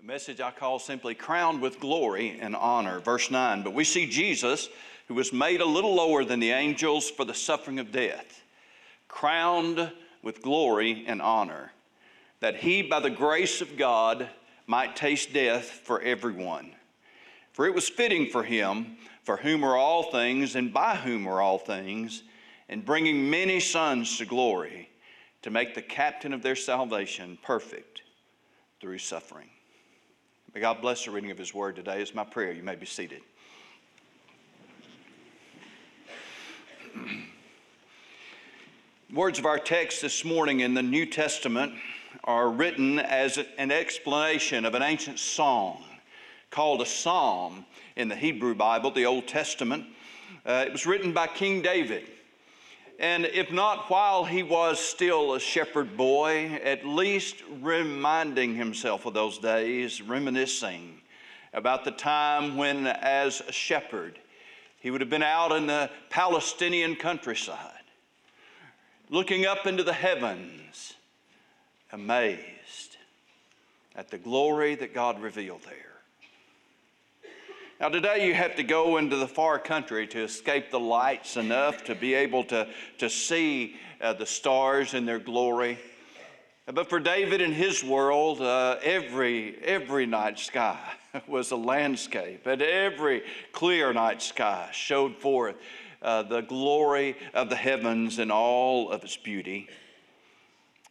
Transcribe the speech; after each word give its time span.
A 0.00 0.06
message 0.06 0.40
I 0.40 0.50
call 0.50 0.78
simply 0.78 1.14
crowned 1.14 1.60
with 1.60 1.78
glory 1.78 2.38
and 2.40 2.56
honor. 2.56 3.00
Verse 3.00 3.30
9. 3.30 3.62
But 3.62 3.74
we 3.74 3.84
see 3.84 4.06
Jesus, 4.06 4.70
who 5.08 5.14
was 5.14 5.30
made 5.30 5.60
a 5.60 5.66
little 5.66 5.94
lower 5.94 6.24
than 6.24 6.40
the 6.40 6.52
angels 6.52 7.10
for 7.10 7.26
the 7.26 7.34
suffering 7.34 7.78
of 7.78 7.92
death, 7.92 8.40
crowned 9.08 9.92
with 10.22 10.40
glory 10.40 11.04
and 11.06 11.20
honor, 11.20 11.72
that 12.40 12.56
he, 12.56 12.80
by 12.80 13.00
the 13.00 13.10
grace 13.10 13.60
of 13.60 13.76
God, 13.76 14.26
might 14.66 14.96
taste 14.96 15.34
death 15.34 15.64
for 15.64 16.00
everyone. 16.00 16.72
For 17.52 17.66
it 17.66 17.74
was 17.74 17.90
fitting 17.90 18.30
for 18.30 18.42
him, 18.42 18.96
for 19.24 19.36
whom 19.36 19.62
are 19.62 19.76
all 19.76 20.04
things, 20.04 20.56
and 20.56 20.72
by 20.72 20.96
whom 20.96 21.26
are 21.26 21.42
all 21.42 21.58
things, 21.58 22.22
and 22.70 22.86
bringing 22.86 23.28
many 23.28 23.60
sons 23.60 24.16
to 24.16 24.24
glory, 24.24 24.88
to 25.42 25.50
make 25.50 25.74
the 25.74 25.82
captain 25.82 26.32
of 26.32 26.42
their 26.42 26.56
salvation 26.56 27.36
perfect 27.42 28.00
through 28.80 28.96
suffering. 28.96 29.50
May 30.52 30.60
God 30.60 30.80
bless 30.80 31.04
the 31.04 31.12
reading 31.12 31.30
of 31.30 31.38
His 31.38 31.54
word 31.54 31.76
today. 31.76 32.02
Is 32.02 32.12
my 32.12 32.24
prayer. 32.24 32.50
You 32.50 32.64
may 32.64 32.74
be 32.74 32.84
seated. 32.84 33.20
Words 39.14 39.38
of 39.38 39.46
our 39.46 39.60
text 39.60 40.02
this 40.02 40.24
morning 40.24 40.58
in 40.58 40.74
the 40.74 40.82
New 40.82 41.06
Testament 41.06 41.72
are 42.24 42.50
written 42.50 42.98
as 42.98 43.38
an 43.58 43.70
explanation 43.70 44.64
of 44.64 44.74
an 44.74 44.82
ancient 44.82 45.20
song 45.20 45.84
called 46.50 46.82
a 46.82 46.86
psalm 46.86 47.64
in 47.94 48.08
the 48.08 48.16
Hebrew 48.16 48.56
Bible, 48.56 48.90
the 48.90 49.06
Old 49.06 49.28
Testament. 49.28 49.84
Uh, 50.44 50.64
it 50.66 50.72
was 50.72 50.84
written 50.84 51.12
by 51.12 51.28
King 51.28 51.62
David. 51.62 52.08
And 53.00 53.24
if 53.24 53.50
not 53.50 53.88
while 53.88 54.26
he 54.26 54.42
was 54.42 54.78
still 54.78 55.32
a 55.32 55.40
shepherd 55.40 55.96
boy, 55.96 56.60
at 56.62 56.84
least 56.84 57.36
reminding 57.62 58.54
himself 58.54 59.06
of 59.06 59.14
those 59.14 59.38
days, 59.38 60.02
reminiscing 60.02 61.00
about 61.54 61.86
the 61.86 61.92
time 61.92 62.58
when, 62.58 62.86
as 62.86 63.40
a 63.40 63.52
shepherd, 63.52 64.18
he 64.80 64.90
would 64.90 65.00
have 65.00 65.08
been 65.08 65.22
out 65.22 65.50
in 65.50 65.66
the 65.66 65.90
Palestinian 66.10 66.94
countryside, 66.94 67.72
looking 69.08 69.46
up 69.46 69.66
into 69.66 69.82
the 69.82 69.94
heavens, 69.94 70.92
amazed 71.92 72.98
at 73.96 74.10
the 74.10 74.18
glory 74.18 74.74
that 74.74 74.92
God 74.92 75.22
revealed 75.22 75.62
there. 75.62 75.89
Now, 77.80 77.88
today 77.88 78.26
you 78.26 78.34
have 78.34 78.56
to 78.56 78.62
go 78.62 78.98
into 78.98 79.16
the 79.16 79.26
far 79.26 79.58
country 79.58 80.06
to 80.08 80.20
escape 80.20 80.70
the 80.70 80.78
lights 80.78 81.38
enough 81.38 81.82
to 81.84 81.94
be 81.94 82.12
able 82.12 82.44
to, 82.44 82.68
to 82.98 83.08
see 83.08 83.74
uh, 84.02 84.12
the 84.12 84.26
stars 84.26 84.92
in 84.92 85.06
their 85.06 85.18
glory. 85.18 85.78
But 86.66 86.90
for 86.90 87.00
David 87.00 87.40
and 87.40 87.54
his 87.54 87.82
world, 87.82 88.42
uh, 88.42 88.76
every, 88.82 89.56
every 89.64 90.04
night 90.04 90.38
sky 90.38 90.78
was 91.26 91.52
a 91.52 91.56
landscape, 91.56 92.46
and 92.46 92.60
every 92.60 93.22
clear 93.52 93.94
night 93.94 94.20
sky 94.20 94.68
showed 94.72 95.16
forth 95.16 95.56
uh, 96.02 96.22
the 96.24 96.42
glory 96.42 97.16
of 97.32 97.48
the 97.48 97.56
heavens 97.56 98.18
and 98.18 98.30
all 98.30 98.90
of 98.90 99.04
its 99.04 99.16
beauty. 99.16 99.70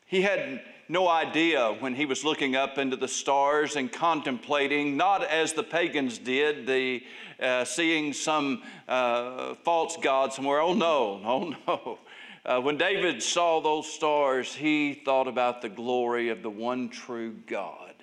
He 0.08 0.24
had 0.24 0.64
no 0.90 1.08
idea 1.08 1.78
when 1.80 1.94
he 1.94 2.08
was 2.08 2.26
looking 2.26 2.56
up 2.56 2.80
into 2.80 2.96
the 2.96 3.08
stars 3.08 3.76
and 3.76 3.92
contemplating, 3.92 4.98
not 4.98 5.24
as 5.24 5.54
the 5.54 5.62
pagans 5.62 6.18
did, 6.18 6.66
the 6.66 7.04
uh, 7.40 7.64
seeing 7.64 8.12
some 8.12 8.64
uh, 8.88 9.54
false 9.64 9.98
god 10.02 10.34
somewhere. 10.34 10.60
Oh 10.60 10.74
no, 10.74 11.22
oh 11.24 11.56
no. 11.68 12.00
Uh, 12.44 12.60
when 12.60 12.78
David 12.78 13.22
saw 13.22 13.62
those 13.62 13.92
stars, 13.92 14.56
he 14.56 14.96
thought 15.06 15.28
about 15.28 15.62
the 15.62 15.70
glory 15.70 16.30
of 16.30 16.42
the 16.42 16.50
one 16.50 16.90
true 16.90 17.36
God. 17.46 17.94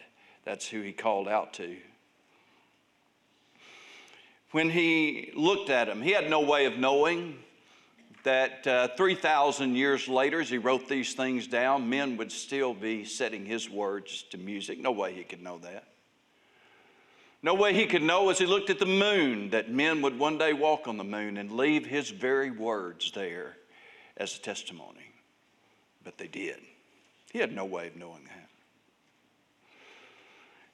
That's 0.44 0.68
who 0.68 0.80
he 0.80 0.92
called 0.92 1.26
out 1.26 1.54
to. 1.54 1.76
When 4.52 4.70
he 4.70 5.32
looked 5.34 5.70
at 5.70 5.88
them, 5.88 6.02
he 6.02 6.12
had 6.12 6.30
no 6.30 6.40
way 6.40 6.66
of 6.66 6.78
knowing 6.78 7.36
that 8.26 8.66
uh, 8.66 8.88
3,000 8.96 9.76
years 9.76 10.08
later, 10.08 10.40
as 10.40 10.50
he 10.50 10.58
wrote 10.58 10.88
these 10.88 11.14
things 11.14 11.46
down, 11.46 11.88
men 11.88 12.16
would 12.16 12.32
still 12.32 12.74
be 12.74 13.04
setting 13.04 13.46
his 13.46 13.70
words 13.70 14.24
to 14.30 14.36
music. 14.36 14.80
No 14.80 14.90
way 14.90 15.14
he 15.14 15.22
could 15.22 15.40
know 15.40 15.58
that. 15.58 15.84
No 17.40 17.54
way 17.54 17.72
he 17.72 17.86
could 17.86 18.02
know 18.02 18.28
as 18.28 18.40
he 18.40 18.44
looked 18.44 18.68
at 18.68 18.80
the 18.80 18.84
moon 18.84 19.50
that 19.50 19.70
men 19.70 20.02
would 20.02 20.18
one 20.18 20.38
day 20.38 20.52
walk 20.52 20.88
on 20.88 20.96
the 20.96 21.04
moon 21.04 21.36
and 21.36 21.52
leave 21.52 21.86
his 21.86 22.10
very 22.10 22.50
words 22.50 23.12
there 23.12 23.56
as 24.16 24.36
a 24.36 24.40
testimony. 24.40 25.12
But 26.02 26.18
they 26.18 26.26
did. 26.26 26.58
He 27.32 27.38
had 27.38 27.54
no 27.54 27.64
way 27.64 27.86
of 27.86 27.94
knowing 27.94 28.24
that. 28.24 28.48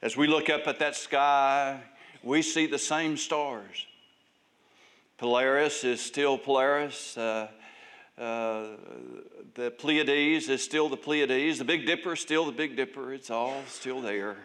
As 0.01 0.17
we 0.17 0.27
look 0.27 0.49
up 0.49 0.67
at 0.67 0.79
that 0.79 0.97
sky, 0.97 1.83
we 2.23 2.41
see 2.41 2.67
the 2.67 2.79
same 2.79 3.19
stars. 3.19 3.87
Polaris 5.23 5.85
is 5.85 6.01
still 6.01 6.37
Polaris. 6.37 7.17
Uh, 7.17 7.47
uh, 8.19 8.71
the 9.55 9.71
Pleiades 9.71 10.49
is 10.49 10.65
still 10.65 10.89
the 10.89 10.97
Pleiades. 10.97 11.59
The 11.59 11.65
Big 11.65 11.87
Dipper 11.87 12.15
is 12.15 12.21
still 12.21 12.45
the 12.45 12.51
Big 12.51 12.75
Dipper. 12.75 13.15
It's 13.15 13.31
all 13.31 13.63
still 13.69 14.01
there. 14.01 14.37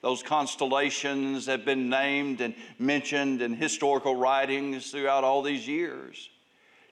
Those 0.00 0.22
constellations 0.22 1.46
have 1.46 1.64
been 1.64 1.90
named 1.90 2.40
and 2.40 2.54
mentioned 2.78 3.42
in 3.42 3.54
historical 3.54 4.14
writings 4.14 4.92
throughout 4.92 5.24
all 5.24 5.42
these 5.42 5.66
years. 5.66 6.30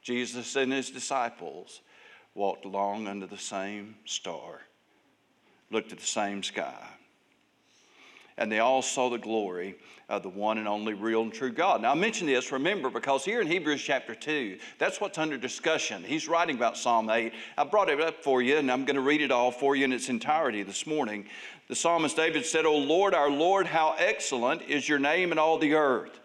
Jesus 0.03 0.57
and 0.57 0.73
his 0.73 0.91
disciples 0.91 1.83
walked 2.35 2.65
along 2.65 3.07
under 3.07 3.29
the 3.29 3.39
same 3.39 3.95
star, 4.07 4.63
looked 5.71 5.93
at 5.93 6.01
the 6.01 6.05
same 6.05 6.43
sky 6.43 6.85
and 8.39 8.51
they 8.51 8.59
all 8.59 8.83
saw 8.83 9.09
the 9.09 9.19
glory 9.19 9.77
of 10.09 10.23
the 10.23 10.29
one 10.29 10.59
and 10.59 10.67
only 10.67 10.93
real 10.93 11.23
and 11.23 11.33
true 11.33 11.53
God. 11.53 11.83
Now, 11.83 11.93
I 11.93 11.95
mention 11.95 12.27
this, 12.27 12.51
remember, 12.51 12.91
because 12.91 13.25
here 13.25 13.41
in 13.41 13.47
Hebrews 13.47 13.81
chapter 13.81 14.15
2, 14.15 14.59
that's 14.79 15.01
what's 15.01 15.19
under 15.19 15.37
discussion. 15.37 16.03
He's 16.03 16.27
writing 16.27 16.57
about 16.57 16.77
Psalm 16.77 17.09
8. 17.09 17.33
I 17.57 17.65
brought 17.65 17.89
it 17.89 18.01
up 18.01 18.25
for 18.25 18.43
you, 18.43 18.57
and 18.57 18.71
I'm 18.71 18.85
going 18.85 18.97
to 18.97 19.03
read 19.03 19.23
it 19.23 19.31
all 19.31 19.53
for 19.53 19.77
you 19.77 19.85
in 19.85 19.93
its 19.93 20.09
entirety 20.09 20.65
this 20.65 20.87
morning. 20.87 21.27
The 21.69 21.77
psalmist 21.77 22.17
David 22.17 22.45
said, 22.45 22.67
O 22.67 22.77
Lord, 22.77 23.15
our 23.15 23.31
Lord, 23.31 23.69
how 23.69 23.95
excellent 23.99 24.63
is 24.63 24.89
your 24.89 24.99
name 24.99 25.31
in 25.31 25.39
all 25.39 25.59
the 25.59 25.75
earth, 25.75 26.19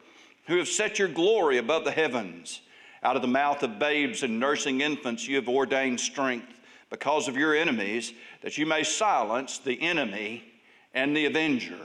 who 0.47 0.57
have 0.57 0.67
set 0.67 0.97
your 0.97 1.07
glory 1.07 1.59
above 1.59 1.85
the 1.85 1.91
heavens. 1.91 2.61
Out 3.03 3.16
of 3.16 3.22
the 3.22 3.27
mouth 3.27 3.61
of 3.61 3.77
babes 3.77 4.23
and 4.23 4.39
nursing 4.39 4.81
infants, 4.81 5.27
you 5.27 5.35
have 5.35 5.47
ordained 5.47 5.99
strength 5.99 6.51
because 6.89 7.27
of 7.27 7.37
your 7.37 7.55
enemies, 7.55 8.13
that 8.41 8.57
you 8.57 8.66
may 8.66 8.81
silence 8.81 9.59
the 9.59 9.79
enemy 9.79 10.43
and 10.95 11.16
the 11.16 11.25
avenger. 11.25 11.77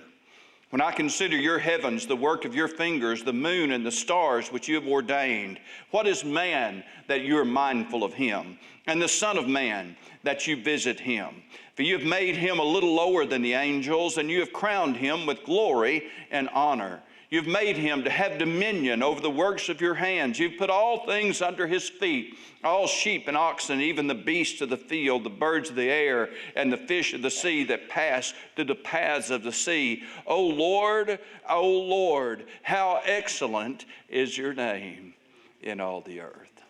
When 0.71 0.81
I 0.81 0.93
consider 0.93 1.37
your 1.37 1.59
heavens, 1.59 2.07
the 2.07 2.15
work 2.15 2.45
of 2.45 2.55
your 2.55 2.69
fingers, 2.69 3.25
the 3.25 3.33
moon 3.33 3.73
and 3.73 3.85
the 3.85 3.91
stars 3.91 4.53
which 4.53 4.69
you 4.69 4.77
have 4.77 4.87
ordained, 4.87 5.59
what 5.91 6.07
is 6.07 6.25
man 6.25 6.85
that 7.09 7.23
you 7.23 7.37
are 7.39 7.45
mindful 7.45 8.05
of 8.05 8.15
him, 8.15 8.57
and 8.87 9.03
the 9.03 9.09
Son 9.09 9.37
of 9.37 9.49
Man 9.49 9.97
that 10.23 10.47
you 10.47 10.63
visit 10.63 11.01
him? 11.01 11.43
For 11.75 11.83
you 11.83 11.99
have 11.99 12.07
made 12.07 12.37
him 12.37 12.61
a 12.61 12.65
little 12.65 12.95
lower 12.95 13.27
than 13.27 13.43
the 13.43 13.55
angels, 13.55 14.17
and 14.17 14.31
you 14.31 14.39
have 14.39 14.53
crowned 14.53 14.97
him 14.97 15.27
with 15.27 15.43
glory 15.43 16.05
and 16.31 16.49
honor. 16.51 17.03
You've 17.31 17.47
made 17.47 17.77
him 17.77 18.03
to 18.03 18.11
have 18.11 18.39
dominion 18.39 19.03
over 19.05 19.21
the 19.21 19.31
works 19.31 19.69
of 19.69 19.81
your 19.81 19.95
hands. 19.95 20.39
You've 20.39 20.59
put 20.59 20.69
all 20.69 21.07
things 21.07 21.41
under 21.41 21.67
his 21.67 21.89
feet 21.89 22.37
all 22.63 22.87
sheep 22.87 23.27
and 23.27 23.37
oxen, 23.37 23.81
even 23.81 24.07
the 24.07 24.15
beasts 24.15 24.61
of 24.61 24.69
the 24.69 24.77
field, 24.77 25.25
the 25.25 25.31
birds 25.31 25.71
of 25.71 25.77
the 25.77 25.89
air, 25.89 26.29
and 26.55 26.71
the 26.71 26.77
fish 26.77 27.15
of 27.15 27.23
the 27.23 27.31
sea 27.31 27.65
that 27.65 27.89
pass 27.89 28.35
through 28.55 28.67
the 28.67 28.75
paths 28.75 29.31
of 29.31 29.43
the 29.43 29.53
sea. 29.53 30.03
O 30.27 30.43
Lord, 30.47 31.19
O 31.49 31.67
Lord, 31.67 32.47
how 32.63 33.01
excellent 33.05 33.87
is 34.09 34.37
your 34.37 34.53
name 34.53 35.15
in 35.63 35.81
all 35.81 36.03
the 36.03 36.21
earth. 36.21 36.63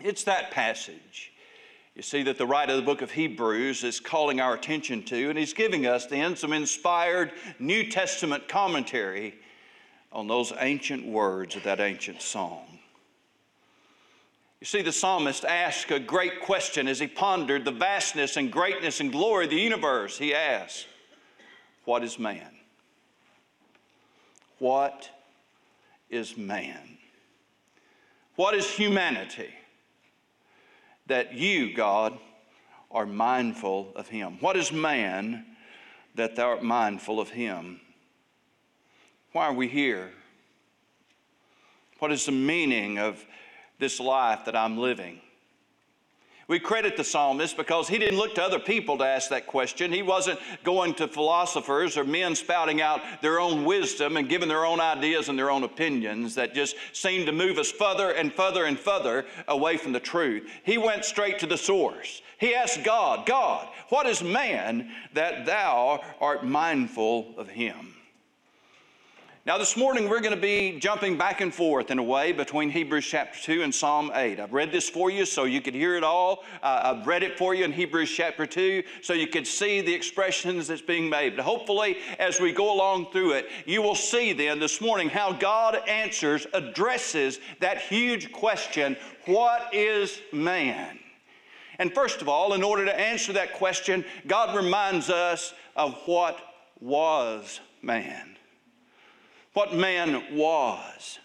It's 0.00 0.24
that 0.24 0.50
passage 0.50 1.27
you 1.98 2.04
see 2.04 2.22
that 2.22 2.38
the 2.38 2.46
writer 2.46 2.74
of 2.74 2.76
the 2.76 2.84
book 2.84 3.02
of 3.02 3.10
Hebrews 3.10 3.82
is 3.82 3.98
calling 3.98 4.40
our 4.40 4.54
attention 4.54 5.02
to, 5.06 5.30
and 5.30 5.36
he's 5.36 5.52
giving 5.52 5.84
us 5.84 6.06
then 6.06 6.36
some 6.36 6.52
inspired 6.52 7.32
New 7.58 7.90
Testament 7.90 8.46
commentary 8.46 9.34
on 10.12 10.28
those 10.28 10.52
ancient 10.60 11.04
words 11.04 11.56
of 11.56 11.64
that 11.64 11.80
ancient 11.80 12.22
song. 12.22 12.78
You 14.60 14.64
see, 14.64 14.80
the 14.80 14.92
psalmist 14.92 15.44
asked 15.44 15.90
a 15.90 15.98
great 15.98 16.40
question 16.40 16.86
as 16.86 17.00
he 17.00 17.08
pondered 17.08 17.64
the 17.64 17.72
vastness 17.72 18.36
and 18.36 18.52
greatness 18.52 19.00
and 19.00 19.10
glory 19.10 19.46
of 19.46 19.50
the 19.50 19.56
universe. 19.56 20.16
He 20.16 20.32
asked, 20.32 20.86
What 21.84 22.04
is 22.04 22.16
man? 22.16 22.54
What 24.60 25.10
is 26.10 26.36
man? 26.36 26.96
What 28.36 28.54
is 28.54 28.70
humanity? 28.70 29.52
That 31.08 31.34
you, 31.34 31.74
God, 31.74 32.18
are 32.90 33.06
mindful 33.06 33.92
of 33.96 34.08
him. 34.08 34.38
What 34.40 34.56
is 34.56 34.72
man 34.72 35.44
that 36.14 36.36
thou 36.36 36.50
art 36.50 36.62
mindful 36.62 37.20
of 37.20 37.30
him? 37.30 37.80
Why 39.32 39.46
are 39.46 39.52
we 39.52 39.68
here? 39.68 40.10
What 41.98 42.12
is 42.12 42.26
the 42.26 42.32
meaning 42.32 42.98
of 42.98 43.24
this 43.78 44.00
life 44.00 44.44
that 44.46 44.56
I'm 44.56 44.78
living? 44.78 45.20
We 46.48 46.58
credit 46.58 46.96
the 46.96 47.04
psalmist 47.04 47.58
because 47.58 47.88
he 47.88 47.98
didn't 47.98 48.16
look 48.16 48.34
to 48.36 48.42
other 48.42 48.58
people 48.58 48.96
to 48.98 49.04
ask 49.04 49.28
that 49.28 49.46
question. 49.46 49.92
He 49.92 50.00
wasn't 50.00 50.40
going 50.64 50.94
to 50.94 51.06
philosophers 51.06 51.98
or 51.98 52.04
men 52.04 52.34
spouting 52.34 52.80
out 52.80 53.02
their 53.20 53.38
own 53.38 53.66
wisdom 53.66 54.16
and 54.16 54.30
giving 54.30 54.48
their 54.48 54.64
own 54.64 54.80
ideas 54.80 55.28
and 55.28 55.38
their 55.38 55.50
own 55.50 55.62
opinions 55.62 56.34
that 56.36 56.54
just 56.54 56.74
seemed 56.94 57.26
to 57.26 57.32
move 57.32 57.58
us 57.58 57.70
further 57.70 58.12
and 58.12 58.32
further 58.32 58.64
and 58.64 58.78
further 58.78 59.26
away 59.46 59.76
from 59.76 59.92
the 59.92 60.00
truth. 60.00 60.50
He 60.62 60.78
went 60.78 61.04
straight 61.04 61.38
to 61.40 61.46
the 61.46 61.58
source. 61.58 62.22
He 62.38 62.54
asked 62.54 62.82
God, 62.82 63.26
God, 63.26 63.68
what 63.90 64.06
is 64.06 64.22
man 64.22 64.90
that 65.12 65.44
thou 65.44 66.02
art 66.18 66.46
mindful 66.46 67.34
of 67.36 67.50
him? 67.50 67.97
Now, 69.48 69.56
this 69.56 69.78
morning 69.78 70.10
we're 70.10 70.20
going 70.20 70.34
to 70.34 70.38
be 70.38 70.78
jumping 70.78 71.16
back 71.16 71.40
and 71.40 71.54
forth 71.54 71.90
in 71.90 71.98
a 71.98 72.02
way 72.02 72.32
between 72.32 72.68
Hebrews 72.68 73.06
chapter 73.06 73.40
2 73.40 73.62
and 73.62 73.74
Psalm 73.74 74.12
8. 74.14 74.38
I've 74.40 74.52
read 74.52 74.70
this 74.70 74.90
for 74.90 75.10
you 75.10 75.24
so 75.24 75.44
you 75.44 75.62
could 75.62 75.72
hear 75.72 75.96
it 75.96 76.04
all. 76.04 76.44
Uh, 76.62 76.94
I've 76.94 77.06
read 77.06 77.22
it 77.22 77.38
for 77.38 77.54
you 77.54 77.64
in 77.64 77.72
Hebrews 77.72 78.10
chapter 78.10 78.44
2 78.44 78.82
so 79.00 79.14
you 79.14 79.26
could 79.26 79.46
see 79.46 79.80
the 79.80 79.94
expressions 79.94 80.68
that's 80.68 80.82
being 80.82 81.08
made. 81.08 81.34
But 81.34 81.46
hopefully, 81.46 81.96
as 82.18 82.38
we 82.38 82.52
go 82.52 82.70
along 82.74 83.10
through 83.10 83.32
it, 83.32 83.46
you 83.64 83.80
will 83.80 83.94
see 83.94 84.34
then 84.34 84.60
this 84.60 84.82
morning 84.82 85.08
how 85.08 85.32
God 85.32 85.78
answers, 85.88 86.46
addresses 86.52 87.40
that 87.60 87.78
huge 87.78 88.30
question 88.30 88.98
what 89.24 89.72
is 89.72 90.20
man? 90.30 90.98
And 91.78 91.94
first 91.94 92.20
of 92.20 92.28
all, 92.28 92.52
in 92.52 92.62
order 92.62 92.84
to 92.84 93.00
answer 93.00 93.32
that 93.32 93.54
question, 93.54 94.04
God 94.26 94.54
reminds 94.54 95.08
us 95.08 95.54
of 95.74 95.94
what 96.04 96.38
was 96.82 97.60
man 97.80 98.37
what 99.58 99.74
man 99.74 100.22
was. 100.36 101.18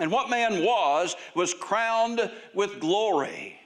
And 0.00 0.10
what 0.10 0.28
man 0.28 0.64
was, 0.64 1.14
was 1.36 1.54
crowned 1.54 2.32
with 2.52 2.80
glory. 2.80 3.60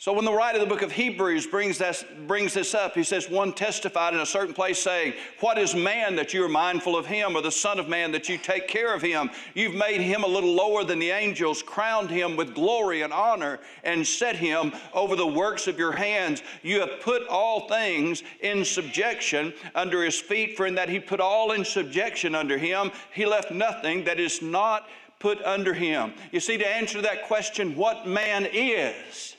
So 0.00 0.14
when 0.14 0.24
the 0.24 0.32
writer 0.32 0.56
of 0.56 0.66
the 0.66 0.74
book 0.74 0.80
of 0.80 0.92
Hebrews 0.92 1.46
brings 1.46 1.76
this, 1.76 2.06
brings 2.26 2.54
this 2.54 2.72
up, 2.72 2.94
he 2.94 3.02
says, 3.02 3.28
One 3.28 3.52
testified 3.52 4.14
in 4.14 4.20
a 4.20 4.24
certain 4.24 4.54
place 4.54 4.82
saying, 4.82 5.12
What 5.40 5.58
is 5.58 5.74
man 5.74 6.16
that 6.16 6.32
you 6.32 6.42
are 6.42 6.48
mindful 6.48 6.96
of 6.96 7.04
him, 7.04 7.36
or 7.36 7.42
the 7.42 7.52
Son 7.52 7.78
of 7.78 7.86
Man 7.86 8.10
that 8.12 8.26
you 8.26 8.38
take 8.38 8.66
care 8.66 8.94
of 8.94 9.02
him? 9.02 9.28
You've 9.52 9.74
made 9.74 10.00
him 10.00 10.24
a 10.24 10.26
little 10.26 10.54
lower 10.54 10.84
than 10.84 11.00
the 11.00 11.10
angels, 11.10 11.62
crowned 11.62 12.08
him 12.08 12.34
with 12.34 12.54
glory 12.54 13.02
and 13.02 13.12
honor, 13.12 13.58
and 13.84 14.06
set 14.06 14.36
him 14.36 14.72
over 14.94 15.16
the 15.16 15.26
works 15.26 15.66
of 15.66 15.78
your 15.78 15.92
hands. 15.92 16.42
You 16.62 16.80
have 16.80 17.02
put 17.02 17.28
all 17.28 17.68
things 17.68 18.22
in 18.40 18.64
subjection 18.64 19.52
under 19.74 20.02
his 20.02 20.18
feet, 20.18 20.56
for 20.56 20.66
in 20.66 20.76
that 20.76 20.88
he 20.88 20.98
put 20.98 21.20
all 21.20 21.52
in 21.52 21.62
subjection 21.62 22.34
under 22.34 22.56
him, 22.56 22.90
he 23.12 23.26
left 23.26 23.50
nothing 23.50 24.04
that 24.04 24.18
is 24.18 24.40
not 24.40 24.88
put 25.18 25.42
under 25.42 25.74
him. 25.74 26.14
You 26.32 26.40
see, 26.40 26.56
to 26.56 26.66
answer 26.66 27.02
that 27.02 27.24
question, 27.24 27.76
what 27.76 28.06
man 28.06 28.48
is, 28.50 29.36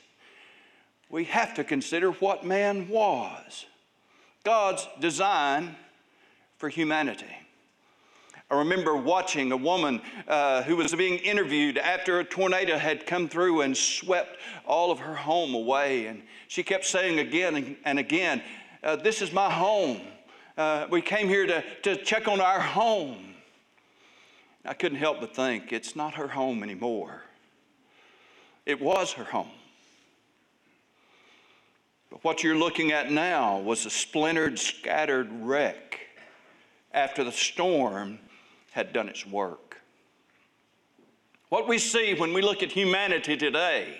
we 1.12 1.24
have 1.24 1.54
to 1.54 1.62
consider 1.62 2.10
what 2.10 2.44
man 2.44 2.88
was 2.88 3.66
God's 4.42 4.88
design 4.98 5.76
for 6.56 6.68
humanity. 6.68 7.26
I 8.50 8.58
remember 8.58 8.96
watching 8.96 9.52
a 9.52 9.56
woman 9.56 10.02
uh, 10.26 10.62
who 10.62 10.76
was 10.76 10.94
being 10.94 11.18
interviewed 11.18 11.78
after 11.78 12.18
a 12.18 12.24
tornado 12.24 12.76
had 12.76 13.06
come 13.06 13.28
through 13.28 13.60
and 13.60 13.76
swept 13.76 14.38
all 14.66 14.90
of 14.90 14.98
her 14.98 15.14
home 15.14 15.54
away. 15.54 16.06
And 16.06 16.22
she 16.48 16.62
kept 16.62 16.84
saying 16.84 17.18
again 17.18 17.76
and 17.84 17.98
again, 17.98 18.42
uh, 18.82 18.96
This 18.96 19.22
is 19.22 19.32
my 19.32 19.50
home. 19.50 20.00
Uh, 20.58 20.86
we 20.90 21.00
came 21.00 21.28
here 21.28 21.46
to, 21.46 21.62
to 21.82 21.96
check 21.96 22.26
on 22.26 22.40
our 22.40 22.60
home. 22.60 23.34
I 24.64 24.74
couldn't 24.74 24.98
help 24.98 25.20
but 25.20 25.34
think 25.34 25.72
it's 25.72 25.94
not 25.94 26.14
her 26.14 26.28
home 26.28 26.62
anymore. 26.62 27.22
It 28.66 28.80
was 28.80 29.12
her 29.12 29.24
home. 29.24 29.50
But 32.12 32.24
what 32.24 32.44
you're 32.44 32.54
looking 32.54 32.92
at 32.92 33.10
now 33.10 33.58
was 33.58 33.86
a 33.86 33.90
splintered, 33.90 34.58
scattered 34.58 35.30
wreck 35.32 35.98
after 36.92 37.24
the 37.24 37.32
storm 37.32 38.18
had 38.72 38.92
done 38.92 39.08
its 39.08 39.26
work. 39.26 39.80
What 41.48 41.66
we 41.66 41.78
see 41.78 42.12
when 42.12 42.34
we 42.34 42.42
look 42.42 42.62
at 42.62 42.70
humanity 42.70 43.38
today 43.38 43.96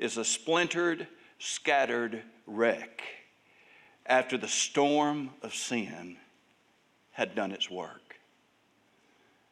is 0.00 0.16
a 0.16 0.24
splintered, 0.24 1.06
scattered 1.38 2.20
wreck 2.48 3.00
after 4.06 4.36
the 4.36 4.48
storm 4.48 5.30
of 5.40 5.54
sin 5.54 6.16
had 7.12 7.36
done 7.36 7.52
its 7.52 7.70
work. 7.70 8.16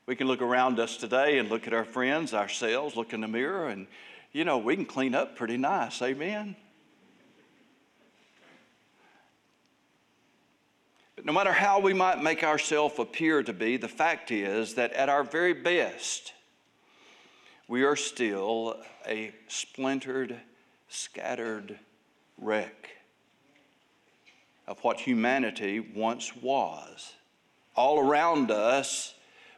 We 0.06 0.16
can 0.16 0.26
look 0.26 0.42
around 0.42 0.80
us 0.80 0.96
today 0.96 1.38
and 1.38 1.48
look 1.48 1.68
at 1.68 1.74
our 1.74 1.84
friends, 1.84 2.34
ourselves, 2.34 2.96
look 2.96 3.12
in 3.12 3.20
the 3.20 3.28
mirror, 3.28 3.68
and 3.68 3.86
you 4.32 4.44
know, 4.44 4.58
we 4.58 4.74
can 4.74 4.84
clean 4.84 5.14
up 5.14 5.36
pretty 5.36 5.56
nice. 5.56 6.02
Amen? 6.02 6.56
No 11.28 11.34
matter 11.34 11.52
how 11.52 11.78
we 11.78 11.92
might 11.92 12.22
make 12.22 12.42
ourselves 12.42 12.98
appear 12.98 13.42
to 13.42 13.52
be, 13.52 13.76
the 13.76 13.86
fact 13.86 14.30
is 14.30 14.76
that 14.76 14.94
at 14.94 15.10
our 15.10 15.22
very 15.22 15.52
best, 15.52 16.32
we 17.68 17.82
are 17.82 17.96
still 17.96 18.80
a 19.06 19.30
splintered, 19.46 20.40
scattered 20.88 21.78
wreck 22.38 22.92
of 24.66 24.78
what 24.78 25.00
humanity 25.00 25.80
once 25.80 26.34
was. 26.34 27.12
All 27.76 27.98
around 27.98 28.50
us, 28.50 29.12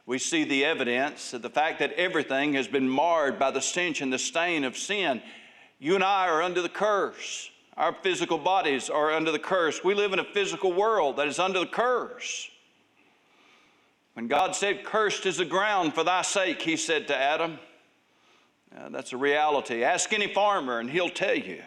we 0.05 0.17
see 0.17 0.43
the 0.43 0.65
evidence 0.65 1.33
of 1.33 1.41
the 1.41 1.49
fact 1.49 1.79
that 1.79 1.93
everything 1.93 2.51
has 2.55 2.67
been 2.67 2.89
marred 2.89 3.39
by 3.39 3.49
the 3.49 3.61
stench 3.61 4.01
and 4.01 4.11
the 4.11 4.19
stain 4.19 4.65
of 4.65 4.75
sin. 4.75 5.21
You 5.79 5.95
and 5.95 6.03
I 6.03 6.27
are 6.27 6.41
under 6.41 6.61
the 6.61 6.67
curse. 6.67 7.49
Our 7.77 7.93
physical 7.93 8.37
bodies 8.37 8.89
are 8.89 9.11
under 9.11 9.31
the 9.31 9.39
curse. 9.39 9.83
We 9.83 9.93
live 9.93 10.13
in 10.13 10.19
a 10.19 10.23
physical 10.23 10.73
world 10.73 11.17
that 11.17 11.27
is 11.27 11.39
under 11.39 11.59
the 11.59 11.67
curse. 11.67 12.49
When 14.13 14.27
God 14.27 14.55
said, 14.55 14.83
Cursed 14.83 15.25
is 15.25 15.37
the 15.37 15.45
ground 15.45 15.93
for 15.93 16.03
thy 16.03 16.21
sake, 16.21 16.61
he 16.61 16.75
said 16.75 17.07
to 17.07 17.17
Adam, 17.17 17.59
uh, 18.77 18.89
that's 18.89 19.13
a 19.13 19.17
reality. 19.17 19.83
Ask 19.83 20.13
any 20.13 20.33
farmer 20.33 20.79
and 20.79 20.89
he'll 20.89 21.09
tell 21.09 21.35
you. 21.35 21.61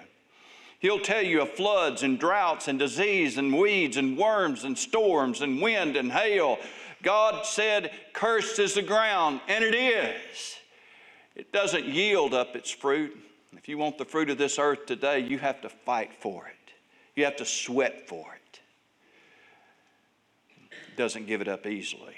He'll 0.78 1.00
tell 1.00 1.22
you 1.22 1.40
of 1.40 1.50
floods 1.50 2.02
and 2.02 2.18
droughts 2.18 2.68
and 2.68 2.78
disease 2.78 3.38
and 3.38 3.58
weeds 3.58 3.96
and 3.96 4.18
worms 4.18 4.64
and 4.64 4.76
storms 4.76 5.40
and 5.40 5.62
wind 5.62 5.96
and 5.96 6.12
hail. 6.12 6.58
God 7.02 7.46
said, 7.46 7.90
Cursed 8.12 8.58
is 8.58 8.74
the 8.74 8.82
ground, 8.82 9.40
and 9.48 9.64
it 9.64 9.74
is. 9.74 10.56
It 11.36 11.52
doesn't 11.52 11.86
yield 11.86 12.34
up 12.34 12.54
its 12.54 12.70
fruit. 12.70 13.16
If 13.58 13.68
you 13.68 13.78
want 13.78 13.98
the 13.98 14.04
fruit 14.04 14.30
of 14.30 14.38
this 14.38 14.58
earth 14.58 14.86
today, 14.86 15.20
you 15.20 15.38
have 15.38 15.60
to 15.62 15.68
fight 15.68 16.12
for 16.20 16.46
it. 16.46 16.72
You 17.14 17.24
have 17.24 17.36
to 17.36 17.44
sweat 17.44 18.08
for 18.08 18.34
it. 18.34 18.60
It 20.92 20.96
doesn't 20.96 21.26
give 21.26 21.40
it 21.40 21.48
up 21.48 21.66
easily. 21.66 22.16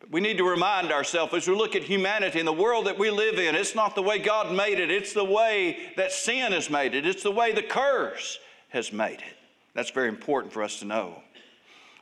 But 0.00 0.10
we 0.10 0.20
need 0.20 0.38
to 0.38 0.44
remind 0.44 0.92
ourselves 0.92 1.32
as 1.34 1.48
we 1.48 1.54
look 1.54 1.74
at 1.74 1.82
humanity 1.82 2.38
and 2.38 2.46
the 2.46 2.52
world 2.52 2.86
that 2.86 2.98
we 2.98 3.10
live 3.10 3.38
in, 3.38 3.54
it's 3.54 3.74
not 3.74 3.94
the 3.94 4.02
way 4.02 4.18
God 4.18 4.54
made 4.54 4.78
it, 4.78 4.90
it's 4.90 5.12
the 5.12 5.24
way 5.24 5.92
that 5.96 6.12
sin 6.12 6.52
has 6.52 6.68
made 6.68 6.94
it, 6.94 7.06
it's 7.06 7.22
the 7.22 7.30
way 7.30 7.52
the 7.52 7.62
curse 7.62 8.38
has 8.68 8.92
made 8.92 9.20
it. 9.20 9.36
That's 9.72 9.90
very 9.90 10.08
important 10.08 10.52
for 10.52 10.62
us 10.62 10.78
to 10.80 10.84
know. 10.84 11.22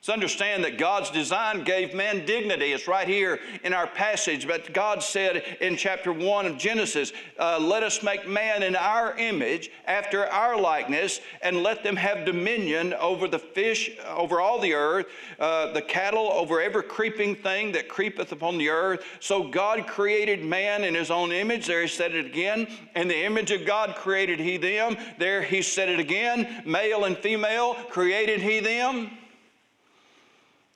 Let's 0.03 0.15
understand 0.15 0.65
that 0.65 0.79
God's 0.79 1.13
design 1.13 1.63
gave 1.63 1.95
man 1.95 2.27
dignity. 2.27 2.73
It's 2.73 2.89
right 2.89 3.07
here 3.07 3.39
in 3.63 3.73
our 3.73 3.87
passage. 3.87 4.49
But 4.49 4.75
God 4.75 5.01
said 5.01 5.45
in 5.61 5.77
chapter 5.77 6.13
1 6.13 6.45
of 6.45 6.59
Genesis, 6.59 7.13
uh, 7.39 7.61
Let 7.61 7.85
us 7.85 8.03
make 8.03 8.27
man 8.27 8.65
in 8.65 8.75
our 8.75 9.17
image, 9.17 9.71
after 9.85 10.27
our 10.27 10.59
likeness, 10.59 11.21
and 11.41 11.63
let 11.63 11.85
them 11.85 11.95
have 11.95 12.25
dominion 12.27 12.95
over 12.95 13.29
the 13.29 13.39
fish, 13.39 13.93
over 14.09 14.41
all 14.41 14.59
the 14.59 14.75
earth, 14.75 15.07
uh, 15.39 15.73
the 15.73 15.83
cattle, 15.83 16.33
over 16.33 16.61
every 16.61 16.83
creeping 16.83 17.37
thing 17.37 17.71
that 17.71 17.89
creepeth 17.89 18.33
upon 18.33 18.59
the 18.59 18.71
earth. 18.71 19.05
So 19.21 19.45
God 19.45 19.87
created 19.87 20.45
man 20.45 20.83
in 20.83 20.97
his 20.97 21.13
own 21.13 21.31
image. 21.31 21.69
There 21.69 21.81
he 21.81 21.87
said 21.87 22.13
it 22.13 22.27
again. 22.27 22.67
In 22.97 23.07
the 23.07 23.25
image 23.25 23.53
of 23.53 23.65
God 23.65 23.95
created 23.95 24.41
he 24.41 24.57
them. 24.57 24.97
There 25.19 25.43
he 25.43 25.63
said 25.63 25.89
it 25.89 26.01
again. 26.01 26.65
Male 26.67 27.05
and 27.05 27.17
female 27.17 27.75
created 27.89 28.41
he 28.41 28.59
them. 28.59 29.19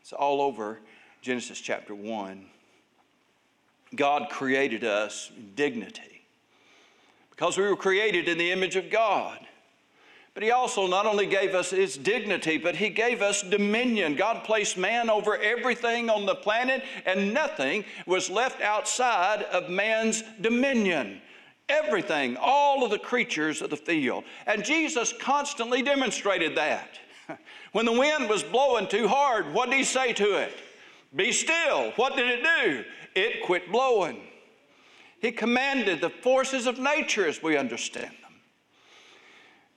It's 0.06 0.12
all 0.12 0.40
over 0.40 0.78
Genesis 1.20 1.60
chapter 1.60 1.92
1. 1.92 2.46
God 3.96 4.28
created 4.30 4.84
us 4.84 5.32
in 5.36 5.50
dignity 5.56 6.22
because 7.30 7.58
we 7.58 7.64
were 7.64 7.74
created 7.74 8.28
in 8.28 8.38
the 8.38 8.52
image 8.52 8.76
of 8.76 8.88
God. 8.88 9.44
But 10.32 10.44
He 10.44 10.52
also 10.52 10.86
not 10.86 11.06
only 11.06 11.26
gave 11.26 11.56
us 11.56 11.70
His 11.70 11.96
dignity, 11.98 12.56
but 12.56 12.76
He 12.76 12.88
gave 12.88 13.20
us 13.20 13.42
dominion. 13.42 14.14
God 14.14 14.44
placed 14.44 14.78
man 14.78 15.10
over 15.10 15.38
everything 15.38 16.08
on 16.08 16.24
the 16.24 16.36
planet, 16.36 16.84
and 17.04 17.34
nothing 17.34 17.84
was 18.06 18.30
left 18.30 18.60
outside 18.60 19.42
of 19.42 19.68
man's 19.68 20.22
dominion. 20.40 21.20
Everything, 21.68 22.36
all 22.40 22.84
of 22.84 22.92
the 22.92 22.98
creatures 23.00 23.60
of 23.60 23.70
the 23.70 23.76
field. 23.76 24.22
And 24.46 24.64
Jesus 24.64 25.12
constantly 25.18 25.82
demonstrated 25.82 26.56
that. 26.56 27.00
When 27.72 27.86
the 27.86 27.92
wind 27.92 28.28
was 28.28 28.42
blowing 28.42 28.88
too 28.88 29.08
hard, 29.08 29.52
what 29.52 29.70
did 29.70 29.76
he 29.76 29.84
say 29.84 30.12
to 30.14 30.36
it? 30.36 30.52
Be 31.14 31.32
still. 31.32 31.92
What 31.92 32.16
did 32.16 32.26
it 32.26 32.42
do? 32.42 32.84
It 33.14 33.42
quit 33.42 33.70
blowing. 33.70 34.20
He 35.20 35.32
commanded 35.32 36.00
the 36.00 36.10
forces 36.10 36.66
of 36.66 36.78
nature 36.78 37.26
as 37.26 37.42
we 37.42 37.56
understand 37.56 38.12
them. 38.22 38.32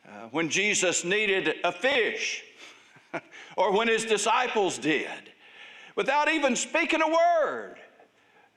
Uh, 0.08 0.28
when 0.32 0.50
Jesus 0.50 1.04
needed 1.04 1.56
a 1.64 1.72
fish, 1.72 2.44
or 3.56 3.72
when 3.72 3.88
his 3.88 4.06
disciples 4.06 4.78
did, 4.78 5.32
without 5.96 6.30
even 6.30 6.56
speaking 6.56 7.02
a 7.02 7.08
word, 7.08 7.76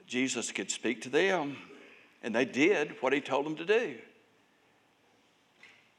Jesus 0.06 0.50
could 0.50 0.70
speak 0.70 1.02
to 1.02 1.08
them, 1.08 1.56
and 2.22 2.34
they 2.34 2.44
did 2.44 2.96
what 3.00 3.12
he 3.12 3.20
told 3.20 3.46
them 3.46 3.56
to 3.56 3.64
do. 3.64 3.96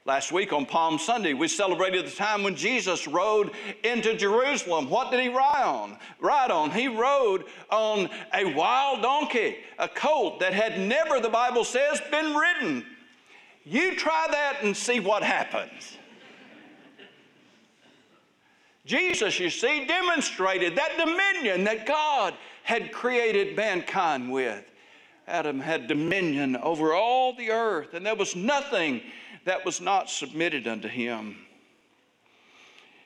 Last 0.06 0.34
week 0.34 0.52
on 0.52 0.66
Palm 0.66 1.00
Sunday, 1.00 1.34
we 1.34 1.48
celebrated 1.48 2.06
the 2.06 2.12
time 2.12 2.44
when 2.44 2.58
Jesus 2.58 3.08
rode 3.08 3.52
into 3.86 4.18
Jerusalem. 4.18 4.90
What 4.90 5.12
did 5.12 5.22
he 5.22 5.30
ride 5.30 5.64
on? 5.64 5.98
Ride 6.20 6.52
on. 6.52 6.72
He 6.72 6.90
rode 6.90 7.46
on 7.70 8.10
a 8.34 8.54
wild 8.54 9.02
donkey, 9.02 9.60
a 9.80 9.88
colt 9.88 10.42
that 10.42 10.54
had 10.54 10.78
never, 10.78 11.22
the 11.22 11.30
Bible 11.30 11.64
says, 11.64 12.02
been 12.12 12.36
ridden. 12.36 12.86
You 13.64 13.96
try 13.96 14.28
that 14.30 14.58
and 14.62 14.76
see 14.76 15.00
what 15.00 15.24
happens. 15.24 15.96
Jesus, 18.86 19.40
you 19.40 19.50
see, 19.50 19.86
demonstrated 19.86 20.76
that 20.76 20.98
dominion 20.98 21.64
that 21.64 21.86
God 21.86 22.34
had 22.64 22.92
created 22.92 23.56
mankind 23.56 24.30
with. 24.30 24.66
Adam 25.30 25.62
had 25.62 25.88
dominion 25.88 26.58
over 26.58 26.94
all 26.94 27.34
the 27.34 27.52
earth, 27.52 27.94
and 27.94 28.06
there 28.06 28.16
was 28.16 28.36
nothing 28.36 29.02
that 29.46 29.66
was 29.66 29.82
not 29.82 30.10
submitted 30.10 30.68
unto 30.68 30.88
him. 30.88 31.38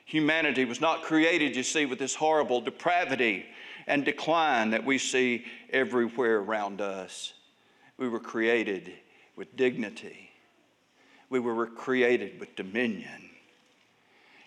Humanity 0.04 0.64
was 0.64 0.80
not 0.80 1.02
created, 1.02 1.54
you 1.54 1.62
see, 1.62 1.84
with 1.84 1.98
this 1.98 2.14
horrible 2.14 2.60
depravity 2.60 3.44
and 3.86 4.04
decline 4.04 4.70
that 4.70 4.84
we 4.84 4.98
see 4.98 5.44
everywhere 5.70 6.38
around 6.38 6.80
us. 6.80 7.34
We 7.96 8.08
were 8.08 8.20
created 8.20 8.92
with 9.36 9.56
dignity, 9.56 10.30
we 11.30 11.40
were 11.40 11.66
created 11.66 12.40
with 12.40 12.56
dominion. 12.56 13.30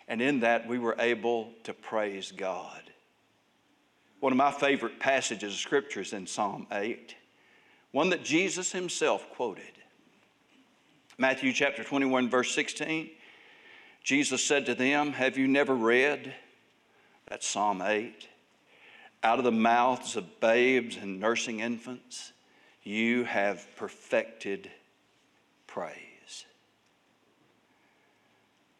And 0.08 0.22
in 0.22 0.42
that, 0.42 0.68
we 0.68 0.78
were 0.78 0.98
able 1.00 1.52
to 1.64 1.74
praise 1.74 2.34
God. 2.34 2.82
One 4.20 4.34
of 4.34 4.38
my 4.38 4.52
favorite 4.52 5.00
passages 5.00 5.54
of 5.54 5.60
Scripture 5.60 6.02
is 6.02 6.12
in 6.12 6.28
Psalm 6.28 6.68
8, 6.70 7.16
one 7.92 8.10
that 8.10 8.24
Jesus 8.24 8.74
himself 8.74 9.30
quoted. 9.30 9.72
Matthew 11.22 11.54
chapter 11.54 11.84
21, 11.84 12.32
verse 12.32 12.52
16. 12.56 13.08
Jesus 14.04 14.44
said 14.44 14.66
to 14.66 14.74
them, 14.74 15.12
Have 15.12 15.38
you 15.38 15.48
never 15.48 15.76
read? 15.76 16.34
That's 17.28 17.46
Psalm 17.46 17.80
8. 17.80 18.28
Out 19.22 19.38
of 19.38 19.46
the 19.46 19.52
mouths 19.52 20.16
of 20.16 20.40
babes 20.40 20.98
and 20.98 21.20
nursing 21.20 21.60
infants, 21.60 22.32
you 22.82 23.24
have 23.26 23.68
perfected 23.76 24.72
praise. 25.68 26.46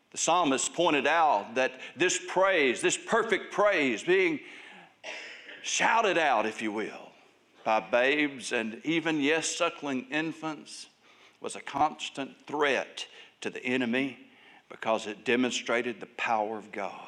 The 0.10 0.18
psalmist 0.18 0.74
pointed 0.74 1.06
out 1.06 1.54
that 1.54 1.74
this 1.96 2.20
praise, 2.28 2.82
this 2.82 2.98
perfect 2.98 3.54
praise, 3.54 4.02
being 4.02 4.40
shouted 5.62 6.18
out, 6.18 6.48
if 6.48 6.60
you 6.60 6.72
will, 6.72 7.12
by 7.64 7.82
babes 7.82 8.52
and 8.52 8.82
even, 8.84 9.20
yes, 9.20 9.56
suckling 9.56 10.08
infants, 10.10 10.88
was 11.42 11.56
a 11.56 11.62
constant 11.62 12.32
threat 12.46 13.06
to 13.42 13.50
the 13.50 13.64
enemy 13.66 14.18
because 14.70 15.08
it 15.08 15.26
demonstrated 15.26 16.00
the 16.00 16.06
power 16.06 16.58
of 16.58 16.72
God. 16.72 17.08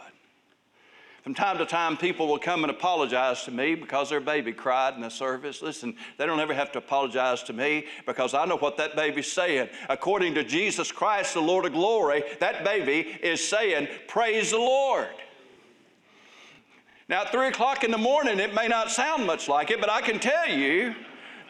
From 1.24 1.34
time 1.34 1.58
to 1.60 1.66
time, 1.66 1.96
people 1.96 2.28
will 2.28 2.38
come 2.38 2.66
and 2.66 2.70
apologize 2.70 3.44
to 3.44 3.52
me 3.52 3.76
because 3.76 4.10
their 4.10 4.20
baby 4.20 4.52
cried 4.52 4.96
in 4.96 5.00
the 5.00 5.10
service. 5.10 5.62
Listen, 5.62 5.96
they 6.18 6.26
don't 6.26 6.42
ever 6.42 6.54
have 6.54 6.74
to 6.74 6.80
apologize 6.80 7.42
to 7.44 7.54
me 7.54 7.86
because 8.06 8.34
I 8.34 8.44
know 8.44 8.58
what 8.58 8.76
that 8.76 8.98
baby's 8.98 9.32
saying. 9.32 9.70
According 9.88 10.34
to 10.34 10.44
Jesus 10.44 10.92
Christ, 10.92 11.36
the 11.36 11.40
Lord 11.40 11.66
of 11.66 11.72
glory, 11.72 12.26
that 12.42 12.66
baby 12.66 13.08
is 13.24 13.42
saying, 13.48 13.88
Praise 14.10 14.52
the 14.52 14.58
Lord. 14.58 15.08
Now, 17.08 17.22
at 17.22 17.32
3 17.32 17.48
o'clock 17.48 17.86
in 17.86 17.92
the 17.92 17.98
morning, 17.98 18.40
it 18.40 18.54
may 18.54 18.68
not 18.68 18.92
sound 18.92 19.26
much 19.26 19.48
like 19.48 19.72
it, 19.72 19.80
but 19.80 19.90
I 19.90 20.02
can 20.02 20.20
tell 20.20 20.50
you 20.50 20.94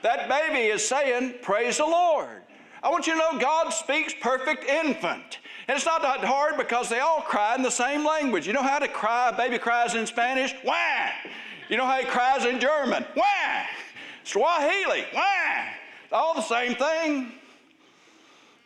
that 0.04 0.30
baby 0.30 0.68
is 0.68 0.88
saying, 0.88 1.34
Praise 1.42 1.78
the 1.78 1.86
Lord. 1.86 2.43
I 2.84 2.90
want 2.90 3.08
you 3.08 3.14
to 3.14 3.20
know 3.20 3.40
God 3.40 3.70
speaks 3.70 4.14
perfect 4.14 4.66
infant. 4.66 5.40
And 5.70 5.78
it's 5.78 5.86
not 5.86 6.02
that 6.02 6.20
hard 6.20 6.58
because 6.58 6.90
they 6.90 7.00
all 7.00 7.22
cry 7.22 7.56
in 7.56 7.62
the 7.62 7.72
same 7.72 8.06
language. 8.06 8.46
You 8.46 8.52
know 8.52 8.62
how 8.62 8.80
to 8.80 8.90
cry? 8.90 9.30
A 9.30 9.38
baby 9.38 9.58
cries 9.58 9.96
in 9.96 10.06
Spanish? 10.06 10.54
Wah! 10.66 11.10
You 11.70 11.78
know 11.78 11.86
how 11.86 12.00
he 12.00 12.06
cries 12.06 12.44
in 12.44 12.60
German? 12.60 13.06
Wah! 13.16 13.24
Swahili? 14.26 15.06
Wah! 15.14 15.66
All 16.12 16.34
the 16.34 16.42
same 16.42 16.76
thing. 16.76 17.32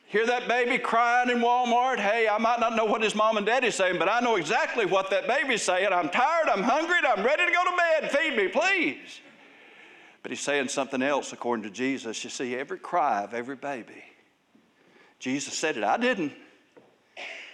Hear 0.07 0.25
that 0.25 0.47
baby 0.47 0.79
crying 0.79 1.29
in 1.29 1.37
Walmart? 1.37 1.99
Hey, 1.99 2.27
I 2.27 2.39
might 2.39 2.59
not 2.59 2.75
know 2.75 2.85
what 2.85 3.03
his 3.03 3.13
mom 3.13 3.37
and 3.37 3.45
daddy's 3.45 3.75
saying, 3.75 3.99
but 3.99 4.09
I 4.09 4.19
know 4.21 4.37
exactly 4.37 4.85
what 4.85 5.11
that 5.11 5.27
baby's 5.27 5.61
saying. 5.61 5.89
I'm 5.91 6.09
tired, 6.09 6.49
I'm 6.49 6.63
hungry, 6.63 6.97
I'm 7.07 7.23
ready 7.23 7.45
to 7.45 7.51
go 7.51 7.63
to 7.63 7.77
bed. 7.77 8.11
Feed 8.11 8.35
me, 8.35 8.47
please. 8.47 9.21
But 10.27 10.33
he's 10.33 10.43
saying 10.43 10.67
something 10.67 11.01
else 11.01 11.31
according 11.31 11.63
to 11.63 11.69
Jesus. 11.69 12.21
You 12.21 12.29
see, 12.29 12.53
every 12.53 12.79
cry 12.79 13.23
of 13.23 13.33
every 13.33 13.55
baby, 13.55 14.03
Jesus 15.19 15.53
said 15.57 15.77
it, 15.77 15.85
I 15.85 15.95
didn't. 15.95 16.33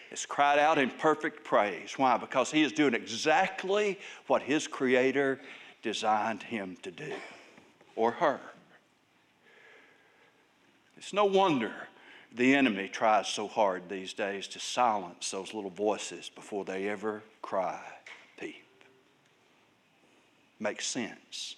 It's 0.10 0.26
cried 0.26 0.58
out 0.58 0.80
in 0.80 0.90
perfect 0.90 1.44
praise. 1.44 1.94
Why? 1.98 2.18
Because 2.18 2.50
he 2.50 2.64
is 2.64 2.72
doing 2.72 2.96
exactly 2.96 4.00
what 4.26 4.42
his 4.42 4.66
Creator 4.66 5.40
designed 5.84 6.42
him 6.42 6.76
to 6.82 6.90
do, 6.90 7.14
or 7.96 8.10
her. 8.10 8.40
It's 10.98 11.14
no 11.14 11.26
wonder 11.26 11.74
the 12.34 12.56
enemy 12.56 12.88
tries 12.88 13.28
so 13.28 13.48
hard 13.48 13.88
these 13.88 14.14
days 14.14 14.48
to 14.48 14.60
silence 14.60 15.30
those 15.30 15.54
little 15.54 15.70
voices 15.70 16.28
before 16.28 16.66
they 16.66 16.90
ever 16.90 17.22
cry, 17.44 17.80
peep. 18.40 18.66
Makes 20.60 20.88
sense 20.88 21.58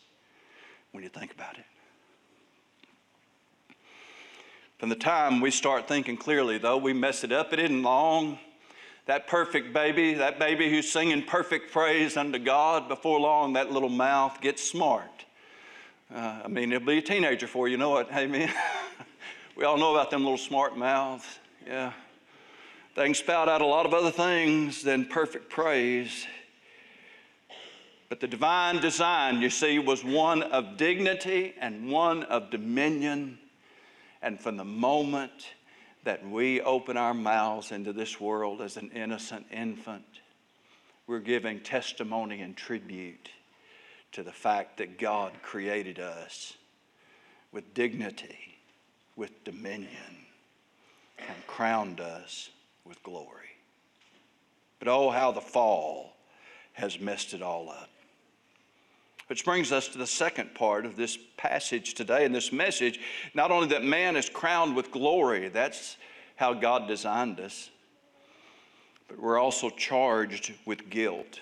when 0.95 1.03
you 1.03 1.09
think 1.09 1.33
about 1.33 1.57
it. 1.57 1.65
From 4.79 4.89
the 4.89 4.95
time 4.95 5.41
we 5.41 5.51
start 5.51 5.87
thinking 5.87 6.17
clearly, 6.17 6.57
though, 6.57 6.77
we 6.77 6.93
mess 6.93 7.23
it 7.23 7.31
up. 7.31 7.53
It 7.53 7.59
isn't 7.59 7.83
long. 7.83 8.39
That 9.05 9.27
perfect 9.27 9.73
baby, 9.73 10.15
that 10.15 10.39
baby 10.39 10.69
who's 10.69 10.91
singing 10.91 11.21
perfect 11.21 11.71
praise 11.71 12.17
unto 12.17 12.39
God, 12.39 12.87
before 12.87 13.19
long, 13.19 13.53
that 13.53 13.71
little 13.71 13.89
mouth 13.89 14.41
gets 14.41 14.63
smart. 14.63 15.25
Uh, 16.13 16.41
I 16.45 16.47
mean, 16.47 16.71
it'll 16.71 16.87
be 16.87 16.97
a 16.97 17.01
teenager 17.01 17.45
for 17.45 17.67
you, 17.67 17.77
know 17.77 17.91
what? 17.91 18.11
Amen. 18.11 18.51
we 19.55 19.63
all 19.65 19.77
know 19.77 19.93
about 19.93 20.09
them 20.09 20.23
little 20.23 20.37
smart 20.37 20.77
mouths. 20.77 21.25
Yeah. 21.67 21.91
They 22.95 23.05
can 23.05 23.13
spout 23.13 23.49
out 23.49 23.61
a 23.61 23.65
lot 23.65 23.85
of 23.85 23.93
other 23.93 24.11
things 24.11 24.81
than 24.81 25.05
perfect 25.05 25.49
praise. 25.49 26.25
But 28.09 28.19
the 28.19 28.27
divine 28.27 28.81
design, 28.81 29.41
you 29.41 29.49
see, 29.49 29.79
was 29.79 30.03
one 30.03 30.43
of 30.43 30.77
dignity 30.77 31.55
and 31.59 31.89
one 31.89 32.23
of 32.23 32.51
dominion. 32.51 33.39
And 34.21 34.39
from 34.39 34.57
the 34.57 34.65
moment 34.65 35.53
that 36.03 36.27
we 36.27 36.61
open 36.61 36.97
our 36.97 37.15
mouths 37.15 37.71
into 37.71 37.93
this 37.93 38.19
world 38.19 38.61
as 38.61 38.77
an 38.77 38.91
innocent 38.91 39.47
infant, 39.51 40.05
we're 41.07 41.19
giving 41.19 41.59
testimony 41.59 42.41
and 42.41 42.55
tribute 42.55 43.29
to 44.11 44.23
the 44.23 44.31
fact 44.31 44.77
that 44.77 44.99
God 44.99 45.33
created 45.41 45.99
us 45.99 46.53
with 47.51 47.73
dignity, 47.73 48.57
with 49.15 49.43
dominion, 49.43 50.25
and 51.17 51.47
crowned 51.47 51.99
us 51.99 52.49
with 52.85 53.01
glory. 53.03 53.57
But 54.79 54.89
oh, 54.89 55.09
how 55.09 55.31
the 55.31 55.41
fall 55.41 56.15
has 56.73 56.99
messed 56.99 57.33
it 57.33 57.41
all 57.41 57.69
up. 57.69 57.89
Which 59.27 59.43
brings 59.43 59.71
us 59.71 59.87
to 59.89 59.97
the 59.97 60.07
second 60.07 60.53
part 60.53 60.85
of 60.85 60.95
this 60.95 61.17
passage 61.37 61.95
today 61.95 62.25
and 62.25 62.35
this 62.35 62.51
message. 62.51 62.99
Not 63.33 63.51
only 63.51 63.67
that 63.69 63.83
man 63.83 64.15
is 64.15 64.29
crowned 64.29 64.75
with 64.75 64.91
glory, 64.91 65.49
that's 65.49 65.97
how 66.35 66.53
God 66.53 66.87
designed 66.87 67.39
us, 67.39 67.69
but 69.07 69.19
we're 69.19 69.39
also 69.39 69.69
charged 69.69 70.53
with 70.65 70.89
guilt. 70.89 71.39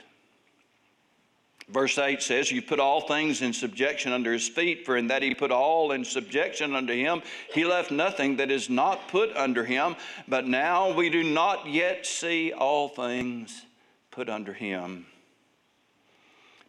Verse 1.70 1.98
8 1.98 2.22
says, 2.22 2.52
You 2.52 2.62
put 2.62 2.80
all 2.80 3.02
things 3.02 3.42
in 3.42 3.54
subjection 3.54 4.12
under 4.12 4.34
his 4.34 4.48
feet, 4.48 4.86
for 4.86 4.98
in 4.98 5.08
that 5.08 5.24
he 5.24 5.34
put 5.34 5.52
all 5.52 5.92
in 5.92 6.04
subjection 6.04 6.76
unto 6.76 6.94
him, 6.94 7.22
he 7.54 7.66
left 7.66 7.90
nothing 7.90 8.38
that 8.38 8.52
is 8.52 8.70
not 8.70 9.08
put 9.08 9.36
under 9.36 9.64
him. 9.64 9.96
But 10.28 10.48
now 10.48 10.94
we 10.94 11.10
do 11.10 11.24
not 11.24 11.68
yet 11.68 12.06
see 12.06 12.52
all 12.52 12.90
things 12.90 13.66
put 14.12 14.30
under 14.30 14.54
him. 14.54 15.06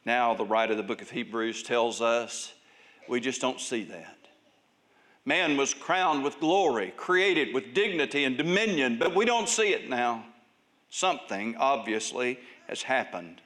Now, 0.04 0.34
the 0.34 0.44
writer 0.44 0.72
of 0.72 0.76
the 0.76 0.82
book 0.82 1.00
of 1.00 1.10
Hebrews 1.10 1.62
tells 1.62 2.00
us 2.00 2.52
we 3.08 3.20
just 3.20 3.40
don't 3.40 3.60
see 3.60 3.84
that. 3.84 4.16
Man 5.24 5.56
was 5.56 5.72
crowned 5.72 6.22
with 6.22 6.40
glory, 6.40 6.92
created 6.96 7.54
with 7.54 7.72
dignity 7.72 8.24
and 8.24 8.36
dominion, 8.36 8.98
but 8.98 9.14
we 9.14 9.24
don't 9.24 9.48
see 9.48 9.72
it 9.72 9.88
now. 9.88 10.24
Something, 10.90 11.56
obviously, 11.56 12.38
has 12.68 12.82
happened. 12.82 13.40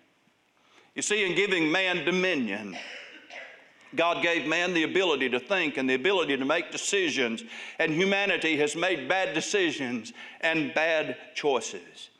You 0.97 1.03
see, 1.03 1.25
in 1.25 1.37
giving 1.37 1.71
man 1.71 2.05
dominion, 2.05 2.77
God 3.95 4.23
gave 4.23 4.47
man 4.47 4.75
the 4.75 4.83
ability 4.83 5.29
to 5.31 5.41
think 5.41 5.77
and 5.77 5.89
the 5.89 5.95
ability 5.95 6.37
to 6.37 6.45
make 6.45 6.73
decisions, 6.73 7.45
and 7.79 7.93
humanity 7.93 8.57
has 8.57 8.75
made 8.75 9.09
bad 9.09 9.33
decisions 9.33 10.13
and 10.41 10.75
bad 10.75 11.17
choices 11.37 12.11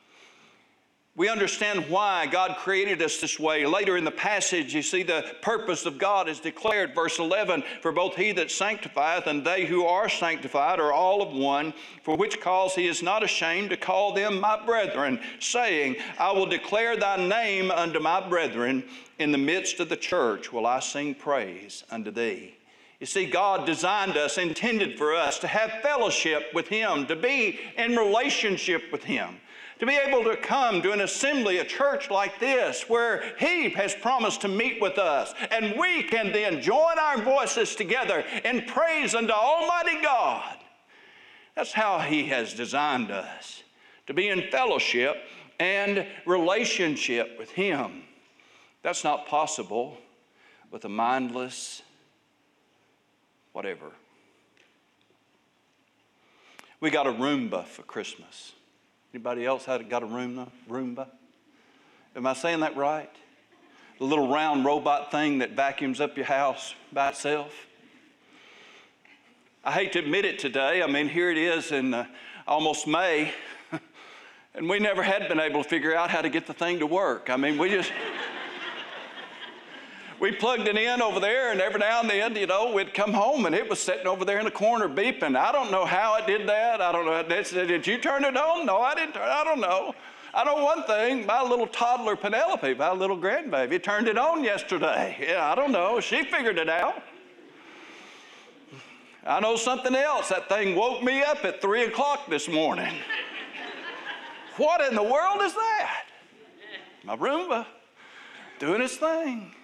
we 1.19 1.27
understand 1.27 1.89
why 1.89 2.25
God 2.27 2.55
created 2.59 3.01
us 3.01 3.19
this 3.19 3.37
way. 3.37 3.65
Later 3.65 3.97
in 3.97 4.05
the 4.05 4.09
passage, 4.09 4.73
you 4.73 4.81
see 4.81 5.03
the 5.03 5.25
purpose 5.41 5.85
of 5.85 5.97
God 5.97 6.29
is 6.29 6.39
declared. 6.39 6.95
Verse 6.95 7.19
11 7.19 7.61
For 7.81 7.91
both 7.91 8.15
he 8.15 8.31
that 8.31 8.49
sanctifieth 8.49 9.27
and 9.27 9.43
they 9.43 9.65
who 9.65 9.85
are 9.85 10.07
sanctified 10.07 10.79
are 10.79 10.93
all 10.93 11.21
of 11.21 11.33
one, 11.33 11.73
for 12.03 12.15
which 12.15 12.39
cause 12.39 12.73
he 12.73 12.87
is 12.87 13.03
not 13.03 13.21
ashamed 13.21 13.71
to 13.71 13.75
call 13.75 14.13
them 14.13 14.39
my 14.39 14.65
brethren, 14.65 15.19
saying, 15.39 15.97
I 16.17 16.31
will 16.31 16.45
declare 16.45 16.95
thy 16.95 17.17
name 17.17 17.69
unto 17.69 17.99
my 17.99 18.25
brethren. 18.25 18.85
In 19.17 19.33
the 19.33 19.37
midst 19.37 19.81
of 19.81 19.89
the 19.89 19.97
church 19.97 20.53
will 20.53 20.65
I 20.65 20.79
sing 20.79 21.15
praise 21.15 21.83
unto 21.91 22.11
thee. 22.11 22.55
You 23.01 23.07
see, 23.07 23.25
God 23.25 23.65
designed 23.65 24.15
us, 24.15 24.37
intended 24.37 24.97
for 24.97 25.13
us 25.13 25.37
to 25.39 25.47
have 25.47 25.81
fellowship 25.81 26.53
with 26.53 26.69
Him, 26.69 27.07
to 27.07 27.17
be 27.17 27.59
in 27.77 27.97
relationship 27.97 28.83
with 28.93 29.03
Him 29.03 29.41
to 29.79 29.85
be 29.85 29.95
able 29.95 30.23
to 30.25 30.35
come 30.35 30.81
to 30.81 30.91
an 30.91 31.01
assembly, 31.01 31.57
a 31.57 31.65
church 31.65 32.11
like 32.11 32.39
this, 32.39 32.89
where 32.89 33.23
He 33.39 33.69
has 33.71 33.95
promised 33.95 34.41
to 34.41 34.47
meet 34.47 34.81
with 34.81 34.97
us, 34.97 35.33
and 35.51 35.79
we 35.79 36.03
can 36.03 36.31
then 36.31 36.61
join 36.61 36.99
our 36.99 37.21
voices 37.21 37.75
together 37.75 38.23
in 38.43 38.63
praise 38.63 39.15
unto 39.15 39.31
Almighty 39.31 40.01
God. 40.01 40.57
That's 41.55 41.71
how 41.71 41.99
He 41.99 42.25
has 42.25 42.53
designed 42.53 43.09
us 43.09 43.63
to 44.07 44.13
be 44.13 44.27
in 44.27 44.49
fellowship 44.51 45.15
and 45.59 46.05
relationship 46.25 47.37
with 47.39 47.51
Him. 47.51 48.03
That's 48.83 49.03
not 49.03 49.27
possible 49.27 49.97
with 50.71 50.85
a 50.85 50.89
mindless 50.89 51.81
whatever. 53.53 53.91
We 56.79 56.89
got 56.89 57.07
a 57.07 57.11
Roomba 57.11 57.65
for 57.65 57.81
Christmas. 57.83 58.53
Anybody 59.13 59.45
else 59.45 59.65
had 59.65 59.89
got 59.89 60.03
a 60.03 60.05
Roomba? 60.05 60.49
Roomba? 60.69 61.07
Am 62.15 62.27
I 62.27 62.33
saying 62.33 62.59
that 62.59 62.75
right? 62.75 63.09
The 63.97 64.05
little 64.05 64.27
round 64.27 64.65
robot 64.65 65.11
thing 65.11 65.39
that 65.39 65.51
vacuums 65.51 65.99
up 65.99 66.15
your 66.15 66.27
house 66.27 66.75
by 66.93 67.09
itself. 67.09 67.53
I 69.63 69.71
hate 69.71 69.93
to 69.93 69.99
admit 69.99 70.25
it 70.25 70.39
today. 70.39 70.83
I 70.83 70.87
mean, 70.87 71.09
here 71.09 71.31
it 71.31 71.37
is 71.37 71.71
in 71.71 71.93
uh, 71.93 72.05
almost 72.47 72.87
May, 72.87 73.33
and 74.53 74.69
we 74.69 74.79
never 74.79 75.03
had 75.03 75.27
been 75.27 75.39
able 75.39 75.63
to 75.63 75.69
figure 75.69 75.95
out 75.95 76.09
how 76.09 76.21
to 76.21 76.29
get 76.29 76.45
the 76.45 76.53
thing 76.53 76.79
to 76.79 76.85
work. 76.85 77.29
I 77.29 77.35
mean, 77.35 77.57
we 77.57 77.69
just 77.69 77.91
we 80.19 80.33
plugged 80.33 80.67
it 80.67 80.75
in 80.75 81.01
over 81.01 81.19
there, 81.19 81.51
and 81.51 81.61
every 81.61 81.79
now 81.79 82.01
and 82.01 82.09
then, 82.09 82.35
you 82.35 82.47
know, 82.47 82.73
we'd 82.73 82.93
come 82.93 83.13
home 83.13 83.45
and 83.45 83.55
it 83.55 83.69
was 83.69 83.79
sitting 83.79 84.07
over 84.07 84.25
there 84.25 84.39
in 84.39 84.45
the 84.45 84.51
corner 84.51 84.89
beeping. 84.89 85.37
I 85.37 85.51
don't 85.51 85.71
know 85.71 85.85
how 85.85 86.15
it 86.15 86.27
did 86.27 86.47
that. 86.49 86.81
I 86.81 86.91
don't 86.91 87.05
know. 87.05 87.23
Did 87.23 87.87
you 87.87 87.97
turn 87.97 88.25
it 88.25 88.35
on? 88.35 88.65
No, 88.65 88.81
I 88.81 88.95
didn't 88.95 89.13
turn 89.13 89.29
I 89.29 89.43
don't 89.43 89.61
know. 89.61 89.95
I 90.33 90.43
know 90.43 90.63
one 90.63 90.83
thing. 90.83 91.25
My 91.25 91.41
little 91.41 91.67
toddler 91.67 92.15
Penelope, 92.15 92.73
my 92.75 92.91
little 92.91 93.17
grandbaby, 93.17 93.81
turned 93.81 94.07
it 94.07 94.17
on 94.17 94.43
yesterday. 94.43 95.17
Yeah, 95.21 95.51
I 95.51 95.55
don't 95.55 95.71
know. 95.71 95.99
She 95.99 96.23
figured 96.23 96.57
it 96.57 96.69
out. 96.69 97.01
I 99.25 99.39
know 99.39 99.55
something 99.55 99.95
else. 99.95 100.29
That 100.29 100.49
thing 100.49 100.75
woke 100.75 101.01
me 101.01 101.21
up 101.21 101.45
at 101.45 101.61
3 101.61 101.85
o'clock 101.85 102.29
this 102.29 102.47
morning. 102.49 102.93
what 104.57 104.81
in 104.81 104.95
the 104.95 105.03
world 105.03 105.41
is 105.41 105.53
that? 105.53 106.05
My 107.03 107.15
Roomba 107.15 107.65
doing 108.59 108.81
its 108.81 108.97
thing. 108.97 109.55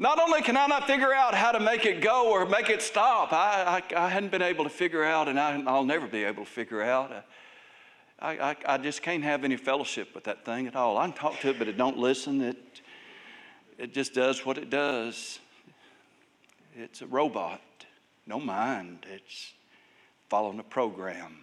Not 0.00 0.18
only 0.18 0.40
can 0.40 0.56
I 0.56 0.66
not 0.66 0.86
figure 0.86 1.12
out 1.12 1.34
how 1.34 1.52
to 1.52 1.60
make 1.60 1.84
it 1.84 2.00
go 2.00 2.30
or 2.30 2.46
make 2.46 2.70
it 2.70 2.80
stop, 2.80 3.34
I, 3.34 3.82
I, 3.92 4.06
I 4.06 4.08
hadn't 4.08 4.30
been 4.30 4.40
able 4.40 4.64
to 4.64 4.70
figure 4.70 5.04
out, 5.04 5.28
and 5.28 5.38
I, 5.38 5.58
will 5.58 5.84
never 5.84 6.06
be 6.06 6.24
able 6.24 6.46
to 6.46 6.50
figure 6.50 6.82
out. 6.82 7.12
Uh, 7.12 7.20
I, 8.18 8.30
I, 8.30 8.56
I, 8.64 8.78
just 8.78 9.02
can't 9.02 9.22
have 9.22 9.44
any 9.44 9.58
fellowship 9.58 10.14
with 10.14 10.24
that 10.24 10.42
thing 10.46 10.66
at 10.66 10.74
all. 10.74 10.96
I 10.96 11.04
can 11.04 11.12
talk 11.12 11.38
to 11.40 11.50
it, 11.50 11.58
but 11.58 11.68
it 11.68 11.76
don't 11.76 11.98
listen. 11.98 12.40
It, 12.40 12.80
it 13.76 13.92
just 13.92 14.14
does 14.14 14.46
what 14.46 14.56
it 14.56 14.70
does. 14.70 15.38
It's 16.74 17.02
a 17.02 17.06
robot, 17.06 17.60
no 18.26 18.40
mind. 18.40 19.04
It's 19.06 19.52
following 20.30 20.60
a 20.60 20.62
program. 20.62 21.40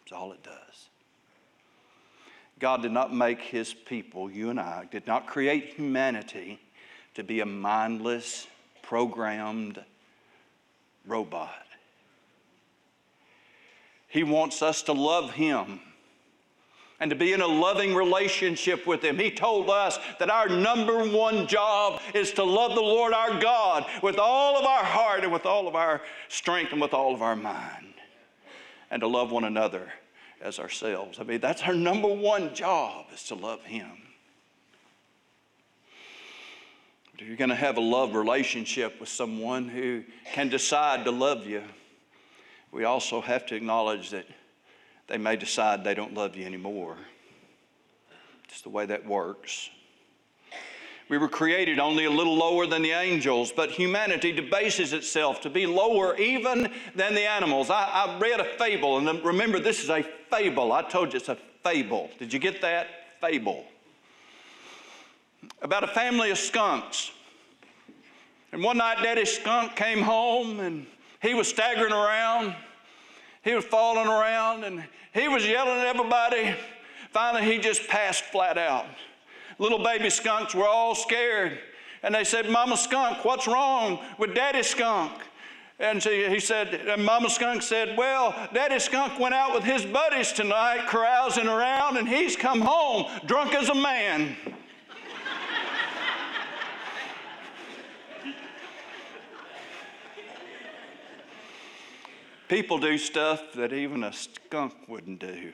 That's 0.00 0.18
all 0.18 0.32
it 0.32 0.42
does. 0.42 0.88
God 2.58 2.82
did 2.82 2.90
not 2.90 3.14
make 3.14 3.40
his 3.40 3.72
people, 3.72 4.28
you 4.28 4.50
and 4.50 4.58
I, 4.58 4.88
did 4.90 5.06
not 5.06 5.28
create 5.28 5.74
humanity 5.74 6.58
to 7.14 7.24
be 7.24 7.40
a 7.40 7.46
mindless, 7.46 8.46
programmed 8.82 9.82
robot. 11.06 11.66
He 14.08 14.22
wants 14.22 14.62
us 14.62 14.82
to 14.82 14.92
love 14.92 15.32
Him 15.32 15.80
and 16.98 17.10
to 17.10 17.16
be 17.16 17.32
in 17.32 17.40
a 17.40 17.46
loving 17.46 17.94
relationship 17.94 18.86
with 18.86 19.02
Him. 19.02 19.18
He 19.18 19.30
told 19.30 19.70
us 19.70 19.98
that 20.18 20.30
our 20.30 20.48
number 20.48 21.08
one 21.08 21.46
job 21.46 22.00
is 22.14 22.32
to 22.32 22.44
love 22.44 22.74
the 22.74 22.82
Lord 22.82 23.14
our 23.14 23.40
God 23.40 23.86
with 24.02 24.18
all 24.18 24.58
of 24.58 24.66
our 24.66 24.84
heart 24.84 25.24
and 25.24 25.32
with 25.32 25.46
all 25.46 25.66
of 25.66 25.74
our 25.74 26.02
strength 26.28 26.72
and 26.72 26.80
with 26.80 26.92
all 26.92 27.14
of 27.14 27.22
our 27.22 27.36
mind, 27.36 27.94
and 28.90 29.00
to 29.00 29.06
love 29.06 29.32
one 29.32 29.44
another 29.44 29.90
as 30.42 30.58
ourselves. 30.58 31.18
I 31.18 31.22
mean, 31.22 31.40
that's 31.40 31.62
our 31.62 31.74
number 31.74 32.08
one 32.08 32.54
job 32.54 33.06
is 33.14 33.22
to 33.24 33.34
love 33.34 33.64
Him. 33.64 33.90
If 37.09 37.09
you're 37.26 37.36
going 37.36 37.50
to 37.50 37.56
have 37.56 37.76
a 37.76 37.82
love 37.82 38.14
relationship 38.14 38.98
with 39.00 39.08
someone 39.08 39.68
who 39.68 40.04
can 40.32 40.48
decide 40.48 41.04
to 41.04 41.10
love 41.10 41.46
you, 41.46 41.62
we 42.72 42.84
also 42.84 43.20
have 43.20 43.46
to 43.46 43.54
acknowledge 43.54 44.10
that 44.10 44.26
they 45.06 45.18
may 45.18 45.36
decide 45.36 45.82
they 45.82 45.94
don't 45.94 46.14
love 46.14 46.36
you 46.36 46.46
anymore. 46.46 46.96
It's 48.48 48.62
the 48.62 48.68
way 48.68 48.86
that 48.86 49.04
works. 49.06 49.70
We 51.08 51.18
were 51.18 51.28
created 51.28 51.80
only 51.80 52.04
a 52.04 52.10
little 52.10 52.36
lower 52.36 52.66
than 52.66 52.82
the 52.82 52.92
angels, 52.92 53.50
but 53.50 53.70
humanity 53.70 54.30
debases 54.30 54.92
itself 54.92 55.40
to 55.40 55.50
be 55.50 55.66
lower 55.66 56.16
even 56.16 56.72
than 56.94 57.14
the 57.14 57.28
animals. 57.28 57.68
I, 57.68 57.84
I 57.84 58.18
read 58.18 58.38
a 58.38 58.44
fable, 58.44 58.98
and 58.98 59.24
remember, 59.24 59.58
this 59.58 59.82
is 59.82 59.90
a 59.90 60.04
fable. 60.30 60.72
I 60.72 60.82
told 60.82 61.12
you 61.12 61.18
it's 61.18 61.28
a 61.28 61.38
fable. 61.64 62.10
Did 62.18 62.32
you 62.32 62.38
get 62.38 62.60
that? 62.62 62.86
Fable 63.20 63.66
about 65.62 65.84
a 65.84 65.88
family 65.88 66.30
of 66.30 66.38
skunks. 66.38 67.10
And 68.52 68.62
one 68.62 68.78
night, 68.78 69.02
Daddy 69.02 69.24
Skunk 69.24 69.76
came 69.76 70.02
home 70.02 70.60
and 70.60 70.86
he 71.22 71.34
was 71.34 71.48
staggering 71.48 71.92
around. 71.92 72.54
He 73.42 73.54
was 73.54 73.64
falling 73.64 74.08
around 74.08 74.64
and 74.64 74.84
he 75.12 75.28
was 75.28 75.46
yelling 75.46 75.78
at 75.78 75.86
everybody. 75.86 76.54
Finally, 77.12 77.44
he 77.44 77.58
just 77.58 77.86
passed 77.88 78.24
flat 78.24 78.58
out. 78.58 78.86
Little 79.58 79.82
baby 79.82 80.10
skunks 80.10 80.54
were 80.54 80.66
all 80.66 80.94
scared. 80.94 81.58
And 82.02 82.14
they 82.14 82.24
said, 82.24 82.48
Mama 82.48 82.76
Skunk, 82.76 83.24
what's 83.24 83.46
wrong 83.46 84.00
with 84.18 84.34
Daddy 84.34 84.62
Skunk? 84.62 85.12
And 85.78 86.02
he 86.02 86.40
said, 86.40 86.74
and 86.74 87.04
Mama 87.04 87.30
Skunk 87.30 87.62
said, 87.62 87.96
Well, 87.96 88.34
Daddy 88.52 88.78
Skunk 88.78 89.18
went 89.18 89.34
out 89.34 89.54
with 89.54 89.64
his 89.64 89.84
buddies 89.84 90.32
tonight, 90.32 90.86
carousing 90.88 91.46
around, 91.46 91.96
and 91.96 92.06
he's 92.06 92.36
come 92.36 92.60
home 92.60 93.06
drunk 93.26 93.54
as 93.54 93.70
a 93.70 93.74
man. 93.74 94.36
People 102.50 102.78
do 102.78 102.98
stuff 102.98 103.52
that 103.54 103.72
even 103.72 104.02
a 104.02 104.12
skunk 104.12 104.74
wouldn't 104.88 105.20
do. 105.20 105.52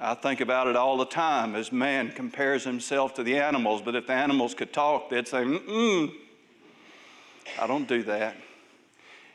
I 0.00 0.14
think 0.14 0.40
about 0.40 0.66
it 0.66 0.76
all 0.76 0.96
the 0.96 1.04
time 1.04 1.54
as 1.54 1.70
man 1.70 2.10
compares 2.10 2.64
himself 2.64 3.12
to 3.16 3.22
the 3.22 3.36
animals, 3.36 3.82
but 3.82 3.94
if 3.94 4.06
the 4.06 4.14
animals 4.14 4.54
could 4.54 4.72
talk, 4.72 5.10
they'd 5.10 5.28
say, 5.28 5.42
mm 5.44 6.10
I 7.60 7.66
don't 7.66 7.86
do 7.86 8.02
that. 8.04 8.34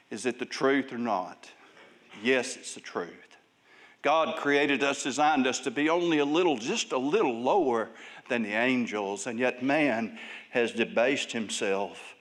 Is 0.10 0.26
it 0.26 0.40
the 0.40 0.46
truth 0.46 0.92
or 0.92 0.98
not? 0.98 1.52
Yes, 2.24 2.56
it's 2.56 2.74
the 2.74 2.80
truth. 2.80 3.38
God 4.02 4.38
created 4.38 4.84
us, 4.84 5.04
designed 5.04 5.46
us 5.46 5.60
to 5.60 5.70
be 5.70 5.88
only 5.88 6.18
a 6.18 6.26
little, 6.26 6.58
just 6.58 6.94
a 6.94 6.98
little 6.98 7.40
lower 7.40 7.90
than 8.28 8.42
the 8.42 8.54
angels, 8.54 9.28
and 9.28 9.38
yet 9.38 9.62
man 9.62 10.18
has 10.50 10.72
debased 10.72 11.32
himself 11.32 12.16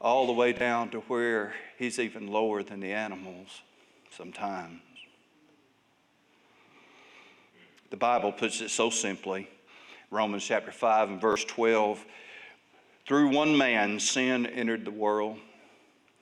all 0.00 0.26
the 0.26 0.32
way 0.32 0.52
down 0.52 0.90
to 0.90 1.00
where 1.00 1.54
he's 1.78 1.98
even 1.98 2.28
lower 2.28 2.62
than 2.62 2.80
the 2.80 2.92
animals 2.92 3.62
sometimes. 4.10 4.80
The 7.90 7.96
Bible 7.96 8.32
puts 8.32 8.60
it 8.60 8.70
so 8.70 8.90
simply 8.90 9.48
Romans 10.10 10.44
chapter 10.44 10.72
5 10.72 11.10
and 11.10 11.20
verse 11.20 11.44
12 11.44 12.04
through 13.06 13.28
one 13.28 13.56
man 13.56 14.00
sin 14.00 14.46
entered 14.46 14.84
the 14.84 14.90
world, 14.90 15.38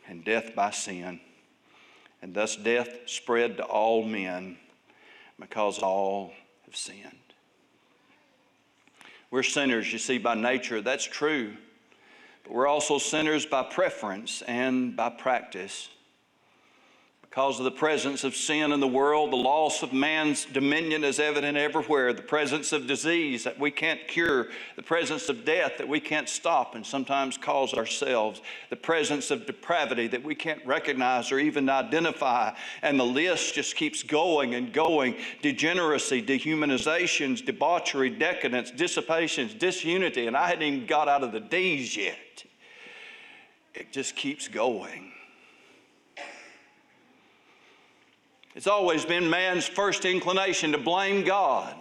and 0.06 0.24
death 0.24 0.54
by 0.54 0.70
sin. 0.70 1.18
And 2.20 2.34
thus 2.34 2.56
death 2.56 2.88
spread 3.06 3.56
to 3.56 3.64
all 3.64 4.04
men 4.04 4.58
because 5.40 5.78
all 5.78 6.32
have 6.66 6.76
sinned. 6.76 7.18
We're 9.30 9.42
sinners, 9.42 9.90
you 9.92 9.98
see, 9.98 10.18
by 10.18 10.34
nature. 10.34 10.80
That's 10.80 11.04
true. 11.04 11.54
But 12.44 12.52
we're 12.52 12.68
also 12.68 12.98
sinners 12.98 13.46
by 13.46 13.64
preference 13.64 14.42
and 14.42 14.94
by 14.94 15.10
practice. 15.10 15.88
Because 17.34 17.58
of 17.58 17.64
the 17.64 17.72
presence 17.72 18.22
of 18.22 18.36
sin 18.36 18.70
in 18.70 18.78
the 18.78 18.86
world, 18.86 19.32
the 19.32 19.36
loss 19.36 19.82
of 19.82 19.92
man's 19.92 20.44
dominion 20.44 21.02
is 21.02 21.18
evident 21.18 21.58
everywhere. 21.58 22.12
The 22.12 22.22
presence 22.22 22.72
of 22.72 22.86
disease 22.86 23.42
that 23.42 23.58
we 23.58 23.72
can't 23.72 24.06
cure, 24.06 24.50
the 24.76 24.84
presence 24.84 25.28
of 25.28 25.44
death 25.44 25.72
that 25.78 25.88
we 25.88 25.98
can't 25.98 26.28
stop 26.28 26.76
and 26.76 26.86
sometimes 26.86 27.36
cause 27.36 27.74
ourselves, 27.74 28.40
the 28.70 28.76
presence 28.76 29.32
of 29.32 29.46
depravity 29.46 30.06
that 30.06 30.22
we 30.22 30.36
can't 30.36 30.64
recognize 30.64 31.32
or 31.32 31.40
even 31.40 31.68
identify. 31.68 32.54
And 32.82 33.00
the 33.00 33.04
list 33.04 33.54
just 33.54 33.74
keeps 33.74 34.04
going 34.04 34.54
and 34.54 34.72
going 34.72 35.16
degeneracy, 35.42 36.22
dehumanizations, 36.22 37.44
debauchery, 37.44 38.10
decadence, 38.10 38.70
dissipations, 38.70 39.54
disunity. 39.54 40.28
And 40.28 40.36
I 40.36 40.46
hadn't 40.46 40.62
even 40.62 40.86
got 40.86 41.08
out 41.08 41.24
of 41.24 41.32
the 41.32 41.40
D's 41.40 41.96
yet. 41.96 42.44
It 43.74 43.90
just 43.90 44.14
keeps 44.14 44.46
going. 44.46 45.13
It's 48.54 48.66
always 48.66 49.04
been 49.04 49.28
man's 49.28 49.66
first 49.66 50.04
inclination 50.04 50.72
to 50.72 50.78
blame 50.78 51.24
God. 51.24 51.74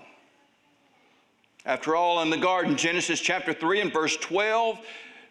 After 1.65 1.95
all, 1.95 2.21
in 2.21 2.29
the 2.29 2.37
garden, 2.37 2.75
Genesis 2.75 3.21
chapter 3.21 3.53
3 3.53 3.81
and 3.81 3.93
verse 3.93 4.17
12, 4.17 4.79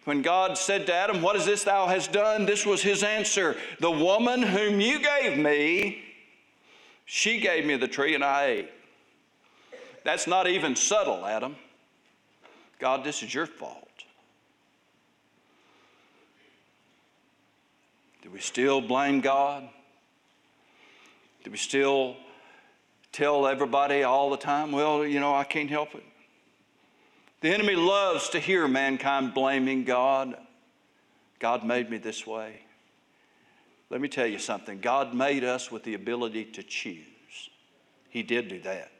when 0.04 0.22
God 0.22 0.56
said 0.56 0.86
to 0.86 0.94
Adam, 0.94 1.20
What 1.20 1.36
is 1.36 1.44
this 1.44 1.64
thou 1.64 1.86
hast 1.86 2.12
done? 2.12 2.46
This 2.46 2.64
was 2.64 2.82
his 2.82 3.02
answer 3.02 3.56
The 3.80 3.90
woman 3.90 4.42
whom 4.42 4.80
you 4.80 5.00
gave 5.00 5.36
me, 5.36 6.02
she 7.04 7.40
gave 7.40 7.66
me 7.66 7.76
the 7.76 7.88
tree 7.88 8.14
and 8.14 8.24
I 8.24 8.46
ate. 8.46 8.70
That's 10.04 10.26
not 10.26 10.46
even 10.46 10.74
subtle, 10.74 11.26
Adam. 11.26 11.56
God, 12.78 13.04
this 13.04 13.22
is 13.22 13.32
your 13.32 13.46
fault. 13.46 13.88
Do 18.22 18.30
we 18.30 18.40
still 18.40 18.80
blame 18.80 19.20
God? 19.20 19.68
Do 21.44 21.50
we 21.50 21.56
still 21.56 22.16
tell 23.10 23.46
everybody 23.46 24.02
all 24.02 24.30
the 24.30 24.36
time, 24.36 24.72
well, 24.72 25.04
you 25.06 25.20
know, 25.20 25.34
I 25.34 25.44
can't 25.44 25.70
help 25.70 25.94
it? 25.94 26.04
The 27.40 27.52
enemy 27.52 27.74
loves 27.74 28.28
to 28.30 28.40
hear 28.40 28.68
mankind 28.68 29.34
blaming 29.34 29.84
God. 29.84 30.36
God 31.40 31.64
made 31.64 31.90
me 31.90 31.98
this 31.98 32.26
way. 32.26 32.60
Let 33.90 34.00
me 34.00 34.08
tell 34.08 34.26
you 34.26 34.38
something 34.38 34.80
God 34.80 35.12
made 35.12 35.44
us 35.44 35.70
with 35.70 35.82
the 35.82 35.94
ability 35.94 36.46
to 36.46 36.62
choose. 36.62 37.50
He 38.08 38.22
did 38.22 38.48
do 38.48 38.60
that. 38.60 38.90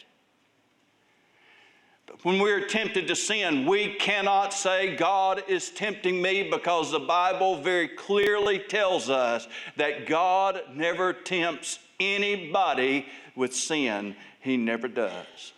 But 2.06 2.24
when 2.24 2.40
we're 2.40 2.66
tempted 2.66 3.06
to 3.08 3.16
sin, 3.16 3.64
we 3.64 3.94
cannot 3.94 4.52
say, 4.52 4.96
God 4.96 5.44
is 5.48 5.70
tempting 5.70 6.20
me 6.20 6.50
because 6.50 6.90
the 6.90 6.98
Bible 6.98 7.62
very 7.62 7.88
clearly 7.88 8.58
tells 8.58 9.08
us 9.08 9.48
that 9.76 10.06
God 10.06 10.60
never 10.74 11.12
tempts 11.12 11.78
anybody 12.14 13.06
with 13.34 13.54
sin. 13.54 14.16
He 14.40 14.56
never 14.56 14.88
does. 14.88 15.52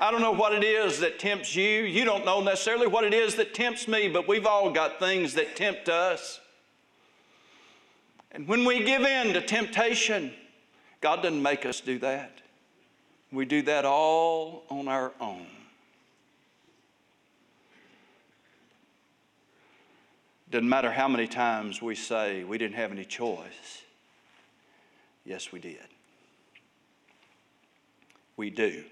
I 0.00 0.10
don't 0.10 0.20
know 0.20 0.32
what 0.32 0.52
it 0.52 0.64
is 0.64 1.00
that 1.00 1.18
tempts 1.18 1.54
you. 1.54 1.82
You 1.82 2.04
don't 2.04 2.24
know 2.24 2.40
necessarily 2.40 2.86
what 2.86 3.04
it 3.04 3.14
is 3.14 3.36
that 3.36 3.54
tempts 3.54 3.86
me, 3.86 4.08
but 4.08 4.26
we've 4.26 4.46
all 4.46 4.70
got 4.70 4.98
things 4.98 5.34
that 5.34 5.54
tempt 5.54 5.88
us. 5.88 6.40
And 8.32 8.48
when 8.48 8.64
we 8.64 8.82
give 8.82 9.02
in 9.02 9.34
to 9.34 9.40
temptation, 9.40 10.32
God 11.00 11.22
doesn't 11.22 11.42
make 11.42 11.66
us 11.66 11.80
do 11.80 11.98
that. 12.00 12.40
We 13.30 13.44
do 13.44 13.62
that 13.62 13.84
all 13.84 14.64
on 14.68 14.88
our 14.88 15.12
own. 15.20 15.46
Doesn't 20.50 20.68
matter 20.68 20.90
how 20.90 21.08
many 21.08 21.26
times 21.26 21.80
we 21.80 21.94
say 21.94 22.44
we 22.44 22.58
didn't 22.58 22.74
have 22.74 22.92
any 22.92 23.04
choice. 23.04 23.82
Yes, 25.24 25.52
we 25.52 25.60
did. 25.60 25.78
We 28.36 28.50
do. 28.50 28.84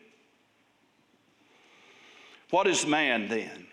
What 2.51 2.67
is 2.67 2.87
man 2.87 3.29
then? 3.29 3.67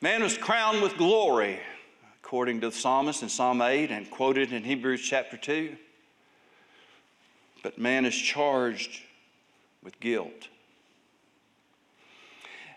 Man 0.00 0.22
was 0.22 0.38
crowned 0.38 0.82
with 0.82 0.96
glory, 0.96 1.58
according 2.22 2.60
to 2.60 2.70
the 2.70 2.76
psalmist 2.76 3.22
in 3.22 3.28
Psalm 3.28 3.60
8 3.60 3.90
and 3.90 4.10
quoted 4.10 4.52
in 4.52 4.62
Hebrews 4.62 5.00
chapter 5.00 5.36
2. 5.36 5.76
But 7.62 7.78
man 7.78 8.04
is 8.04 8.14
charged 8.14 9.02
with 9.82 9.98
guilt. 10.00 10.48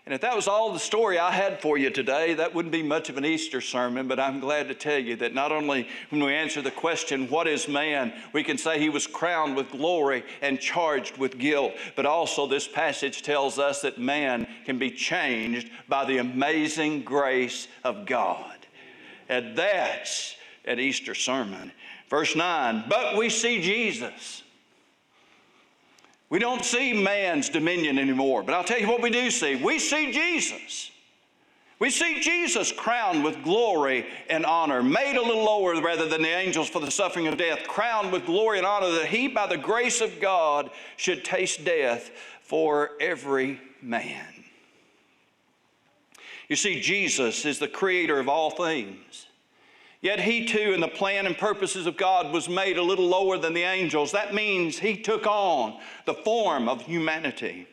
And 0.04 0.12
if 0.12 0.20
that 0.22 0.34
was 0.34 0.48
all 0.48 0.72
the 0.72 0.80
story 0.80 1.16
I 1.16 1.30
had 1.30 1.62
for 1.62 1.78
you 1.78 1.88
today, 1.88 2.34
that 2.34 2.52
wouldn't 2.52 2.72
be 2.72 2.82
much 2.82 3.08
of 3.08 3.16
an 3.16 3.24
Easter 3.24 3.60
sermon, 3.60 4.08
but 4.08 4.18
I'm 4.18 4.40
glad 4.40 4.66
to 4.66 4.74
tell 4.74 4.98
you 4.98 5.14
that 5.16 5.32
not 5.32 5.52
only 5.52 5.86
when 6.10 6.24
we 6.24 6.34
answer 6.34 6.60
the 6.60 6.72
question, 6.72 7.28
What 7.28 7.46
is 7.46 7.68
man? 7.68 8.12
we 8.32 8.42
can 8.42 8.58
say 8.58 8.80
he 8.80 8.88
was 8.88 9.06
crowned 9.06 9.54
with 9.54 9.70
glory 9.70 10.24
and 10.40 10.58
charged 10.58 11.18
with 11.18 11.38
guilt, 11.38 11.74
but 11.94 12.04
also 12.04 12.48
this 12.48 12.66
passage 12.66 13.22
tells 13.22 13.60
us 13.60 13.82
that 13.82 13.96
man 13.96 14.48
can 14.64 14.76
be 14.76 14.90
changed 14.90 15.70
by 15.88 16.04
the 16.04 16.18
amazing 16.18 17.02
grace 17.02 17.68
of 17.84 18.04
God. 18.04 18.56
And 19.28 19.56
that's 19.56 20.34
an 20.64 20.80
Easter 20.80 21.14
sermon. 21.14 21.70
Verse 22.10 22.34
9, 22.34 22.86
but 22.88 23.16
we 23.16 23.30
see 23.30 23.62
Jesus 23.62 24.41
we 26.32 26.38
don't 26.38 26.64
see 26.64 26.94
man's 26.94 27.50
dominion 27.50 27.98
anymore, 27.98 28.42
but 28.42 28.54
I'll 28.54 28.64
tell 28.64 28.80
you 28.80 28.88
what 28.88 29.02
we 29.02 29.10
do 29.10 29.30
see. 29.30 29.54
We 29.54 29.78
see 29.78 30.10
Jesus. 30.12 30.90
We 31.78 31.90
see 31.90 32.20
Jesus 32.20 32.72
crowned 32.72 33.22
with 33.22 33.44
glory 33.44 34.06
and 34.30 34.46
honor, 34.46 34.82
made 34.82 35.16
a 35.16 35.20
little 35.20 35.44
lower 35.44 35.78
rather 35.82 36.08
than 36.08 36.22
the 36.22 36.34
angels 36.34 36.70
for 36.70 36.80
the 36.80 36.90
suffering 36.90 37.26
of 37.26 37.36
death, 37.36 37.68
crowned 37.68 38.10
with 38.12 38.24
glory 38.24 38.56
and 38.56 38.66
honor 38.66 38.90
that 38.92 39.08
he, 39.08 39.28
by 39.28 39.46
the 39.46 39.58
grace 39.58 40.00
of 40.00 40.20
God, 40.22 40.70
should 40.96 41.22
taste 41.22 41.66
death 41.66 42.10
for 42.40 42.92
every 42.98 43.60
man. 43.82 44.32
You 46.48 46.56
see, 46.56 46.80
Jesus 46.80 47.44
is 47.44 47.58
the 47.58 47.68
creator 47.68 48.18
of 48.18 48.30
all 48.30 48.52
things. 48.52 49.26
Yet 50.02 50.18
he 50.18 50.44
too, 50.44 50.72
in 50.72 50.80
the 50.80 50.88
plan 50.88 51.26
and 51.26 51.38
purposes 51.38 51.86
of 51.86 51.96
God, 51.96 52.32
was 52.32 52.48
made 52.48 52.76
a 52.76 52.82
little 52.82 53.06
lower 53.06 53.38
than 53.38 53.54
the 53.54 53.62
angels. 53.62 54.10
That 54.10 54.34
means 54.34 54.78
he 54.78 54.96
took 54.96 55.26
on 55.26 55.78
the 56.06 56.14
form 56.14 56.68
of 56.68 56.82
humanity. 56.82 57.68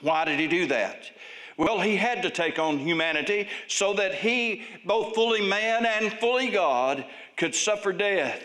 Why 0.00 0.24
did 0.24 0.38
he 0.38 0.46
do 0.46 0.66
that? 0.68 1.10
Well, 1.56 1.80
he 1.80 1.96
had 1.96 2.22
to 2.22 2.30
take 2.30 2.58
on 2.60 2.78
humanity 2.78 3.48
so 3.66 3.92
that 3.94 4.14
he, 4.14 4.62
both 4.86 5.14
fully 5.14 5.46
man 5.46 5.84
and 5.84 6.12
fully 6.14 6.48
God, 6.48 7.04
could 7.36 7.56
suffer 7.56 7.92
death 7.92 8.42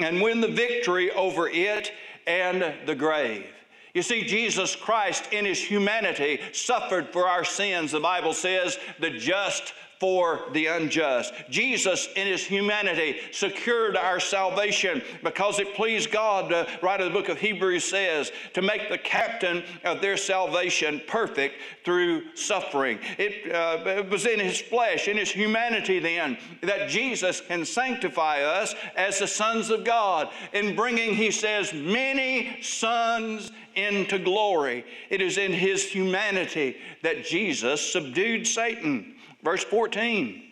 and 0.00 0.22
win 0.22 0.40
the 0.40 0.48
victory 0.48 1.10
over 1.10 1.48
it 1.48 1.92
and 2.26 2.74
the 2.86 2.94
grave. 2.94 3.46
You 3.94 4.02
see, 4.02 4.22
Jesus 4.24 4.74
Christ 4.74 5.32
in 5.32 5.44
his 5.44 5.62
humanity 5.62 6.40
suffered 6.52 7.12
for 7.12 7.28
our 7.28 7.44
sins. 7.44 7.92
The 7.92 8.00
Bible 8.00 8.32
says, 8.32 8.78
the 8.98 9.10
just 9.10 9.74
for 9.98 10.44
the 10.52 10.66
unjust. 10.66 11.34
Jesus, 11.50 12.08
in 12.14 12.26
his 12.26 12.44
humanity, 12.44 13.18
secured 13.32 13.96
our 13.96 14.20
salvation 14.20 15.02
because 15.24 15.58
it 15.58 15.74
pleased 15.74 16.12
God, 16.12 16.52
uh, 16.52 16.66
right 16.82 17.00
in 17.00 17.08
the 17.08 17.12
book 17.12 17.28
of 17.28 17.38
Hebrews 17.38 17.84
says, 17.84 18.30
to 18.54 18.62
make 18.62 18.88
the 18.88 18.98
captain 18.98 19.64
of 19.84 20.00
their 20.00 20.16
salvation 20.16 21.02
perfect 21.08 21.56
through 21.84 22.36
suffering. 22.36 22.98
It, 23.18 23.52
uh, 23.52 23.82
it 23.88 24.08
was 24.08 24.26
in 24.26 24.38
his 24.38 24.60
flesh, 24.60 25.08
in 25.08 25.16
his 25.16 25.30
humanity, 25.30 25.98
then, 25.98 26.38
that 26.62 26.88
Jesus 26.88 27.40
can 27.40 27.64
sanctify 27.64 28.42
us 28.42 28.74
as 28.96 29.18
the 29.18 29.26
sons 29.26 29.70
of 29.70 29.84
God 29.84 30.28
in 30.52 30.76
bringing, 30.76 31.14
he 31.14 31.30
says, 31.30 31.72
many 31.72 32.62
sons 32.62 33.50
into 33.74 34.18
glory. 34.18 34.84
It 35.10 35.20
is 35.20 35.38
in 35.38 35.52
his 35.52 35.84
humanity 35.84 36.76
that 37.02 37.24
Jesus 37.24 37.92
subdued 37.92 38.46
Satan. 38.46 39.14
Verse 39.42 39.64
14. 39.64 40.42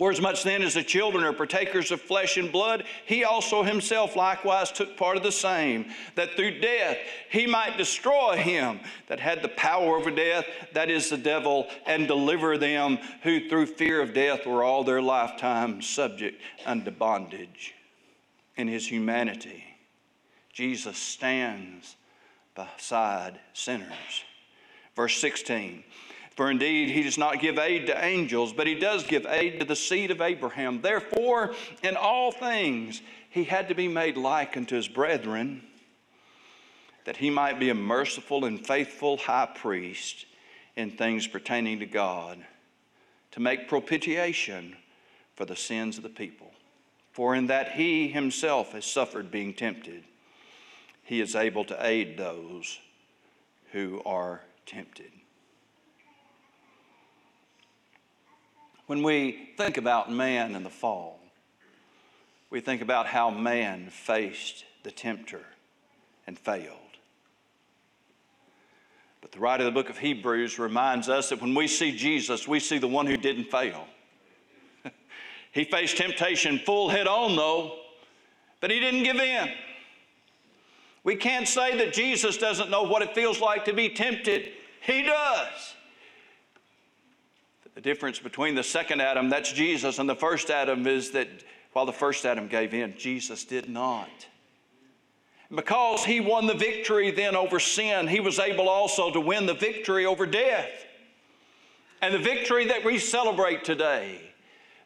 For 0.00 0.10
as 0.10 0.18
much 0.18 0.44
then 0.44 0.62
as 0.62 0.72
the 0.72 0.82
children 0.82 1.24
are 1.24 1.32
partakers 1.34 1.90
of 1.90 2.00
flesh 2.00 2.38
and 2.38 2.50
blood, 2.50 2.84
he 3.04 3.24
also 3.24 3.62
himself 3.62 4.16
likewise 4.16 4.72
took 4.72 4.96
part 4.96 5.18
of 5.18 5.22
the 5.22 5.30
same, 5.30 5.90
that 6.14 6.36
through 6.36 6.60
death 6.60 6.96
he 7.28 7.46
might 7.46 7.76
destroy 7.76 8.36
him 8.36 8.80
that 9.08 9.20
had 9.20 9.42
the 9.42 9.48
power 9.48 9.96
over 9.96 10.10
death, 10.10 10.46
that 10.72 10.88
is 10.88 11.10
the 11.10 11.18
devil, 11.18 11.68
and 11.84 12.08
deliver 12.08 12.56
them 12.56 12.96
who 13.22 13.46
through 13.50 13.66
fear 13.66 14.00
of 14.00 14.14
death 14.14 14.46
were 14.46 14.64
all 14.64 14.84
their 14.84 15.02
lifetime 15.02 15.82
subject 15.82 16.40
unto 16.64 16.90
bondage. 16.90 17.74
In 18.56 18.68
his 18.68 18.88
humanity, 18.88 19.64
Jesus 20.50 20.96
stands 20.96 21.96
beside 22.54 23.38
sinners. 23.52 24.24
Verse 24.96 25.18
16. 25.18 25.84
For 26.36 26.50
indeed, 26.50 26.90
he 26.90 27.02
does 27.02 27.18
not 27.18 27.40
give 27.40 27.58
aid 27.58 27.86
to 27.86 28.04
angels, 28.04 28.52
but 28.52 28.66
he 28.66 28.74
does 28.74 29.04
give 29.04 29.26
aid 29.26 29.60
to 29.60 29.66
the 29.66 29.76
seed 29.76 30.10
of 30.10 30.20
Abraham. 30.20 30.80
Therefore, 30.80 31.54
in 31.82 31.96
all 31.96 32.32
things, 32.32 33.02
he 33.28 33.44
had 33.44 33.68
to 33.68 33.74
be 33.74 33.88
made 33.88 34.16
like 34.16 34.56
unto 34.56 34.76
his 34.76 34.88
brethren, 34.88 35.62
that 37.04 37.16
he 37.16 37.30
might 37.30 37.58
be 37.58 37.70
a 37.70 37.74
merciful 37.74 38.44
and 38.44 38.64
faithful 38.64 39.16
high 39.16 39.48
priest 39.54 40.26
in 40.76 40.90
things 40.90 41.26
pertaining 41.26 41.80
to 41.80 41.86
God, 41.86 42.38
to 43.32 43.40
make 43.40 43.68
propitiation 43.68 44.76
for 45.34 45.44
the 45.44 45.56
sins 45.56 45.96
of 45.96 46.02
the 46.02 46.08
people. 46.08 46.52
For 47.12 47.34
in 47.34 47.48
that 47.48 47.72
he 47.72 48.08
himself 48.08 48.72
has 48.72 48.84
suffered 48.84 49.30
being 49.30 49.52
tempted, 49.52 50.04
he 51.02 51.20
is 51.20 51.34
able 51.34 51.64
to 51.64 51.86
aid 51.86 52.16
those 52.16 52.78
who 53.72 54.00
are 54.06 54.42
tempted. 54.64 55.10
When 58.90 59.04
we 59.04 59.50
think 59.56 59.76
about 59.76 60.10
man 60.10 60.56
and 60.56 60.66
the 60.66 60.68
fall, 60.68 61.20
we 62.50 62.60
think 62.60 62.82
about 62.82 63.06
how 63.06 63.30
man 63.30 63.88
faced 63.88 64.64
the 64.82 64.90
tempter 64.90 65.42
and 66.26 66.36
failed. 66.36 66.74
But 69.20 69.30
the 69.30 69.38
writer 69.38 69.64
of 69.64 69.72
the 69.72 69.80
book 69.80 69.90
of 69.90 69.98
Hebrews 69.98 70.58
reminds 70.58 71.08
us 71.08 71.28
that 71.28 71.40
when 71.40 71.54
we 71.54 71.68
see 71.68 71.96
Jesus, 71.96 72.48
we 72.48 72.58
see 72.58 72.78
the 72.78 72.88
one 72.88 73.06
who 73.06 73.16
didn't 73.16 73.44
fail. 73.44 73.86
he 75.52 75.62
faced 75.62 75.96
temptation 75.96 76.58
full 76.58 76.88
head 76.88 77.06
on, 77.06 77.36
though, 77.36 77.78
but 78.58 78.72
he 78.72 78.80
didn't 78.80 79.04
give 79.04 79.18
in. 79.18 79.50
We 81.04 81.14
can't 81.14 81.46
say 81.46 81.78
that 81.78 81.92
Jesus 81.92 82.36
doesn't 82.36 82.70
know 82.70 82.82
what 82.82 83.02
it 83.02 83.14
feels 83.14 83.40
like 83.40 83.66
to 83.66 83.72
be 83.72 83.90
tempted. 83.90 84.48
He 84.80 85.04
does. 85.04 85.74
The 87.80 87.88
difference 87.88 88.18
between 88.18 88.56
the 88.56 88.62
second 88.62 89.00
Adam, 89.00 89.30
that's 89.30 89.50
Jesus, 89.54 89.98
and 89.98 90.06
the 90.06 90.14
first 90.14 90.50
Adam 90.50 90.86
is 90.86 91.12
that 91.12 91.28
while 91.72 91.86
the 91.86 91.94
first 91.94 92.26
Adam 92.26 92.46
gave 92.46 92.74
in, 92.74 92.94
Jesus 92.98 93.46
did 93.46 93.70
not. 93.70 94.10
Because 95.50 96.04
he 96.04 96.20
won 96.20 96.46
the 96.46 96.52
victory 96.52 97.10
then 97.10 97.34
over 97.34 97.58
sin, 97.58 98.06
he 98.06 98.20
was 98.20 98.38
able 98.38 98.68
also 98.68 99.10
to 99.10 99.18
win 99.18 99.46
the 99.46 99.54
victory 99.54 100.04
over 100.04 100.26
death. 100.26 100.68
And 102.02 102.12
the 102.12 102.18
victory 102.18 102.66
that 102.66 102.84
we 102.84 102.98
celebrate 102.98 103.64
today, 103.64 104.30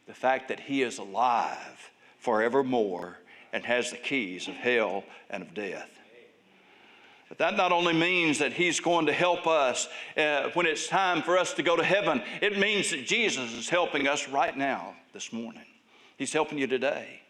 the 0.07 0.13
fact 0.13 0.47
that 0.47 0.61
he 0.61 0.81
is 0.81 0.97
alive 0.97 1.91
forevermore 2.19 3.17
and 3.51 3.65
has 3.65 3.91
the 3.91 3.97
keys 3.97 4.47
of 4.47 4.53
hell 4.53 5.03
and 5.29 5.43
of 5.43 5.53
death. 5.53 5.89
But 7.27 7.39
that 7.39 7.57
not 7.57 7.71
only 7.71 7.93
means 7.93 8.39
that 8.39 8.53
He's 8.53 8.79
going 8.79 9.07
to 9.07 9.13
help 9.13 9.47
us 9.47 9.87
uh, 10.15 10.49
when 10.53 10.65
it's 10.65 10.87
time 10.87 11.23
for 11.23 11.37
us 11.37 11.53
to 11.55 11.63
go 11.63 11.75
to 11.75 11.83
heaven, 11.83 12.21
it 12.41 12.59
means 12.59 12.91
that 12.91 13.05
Jesus 13.05 13.53
is 13.53 13.67
helping 13.67 14.07
us 14.07 14.27
right 14.29 14.55
now, 14.55 14.95
this 15.13 15.33
morning. 15.33 15.65
He's 16.17 16.33
helping 16.33 16.57
you 16.57 16.67
today. 16.67 17.21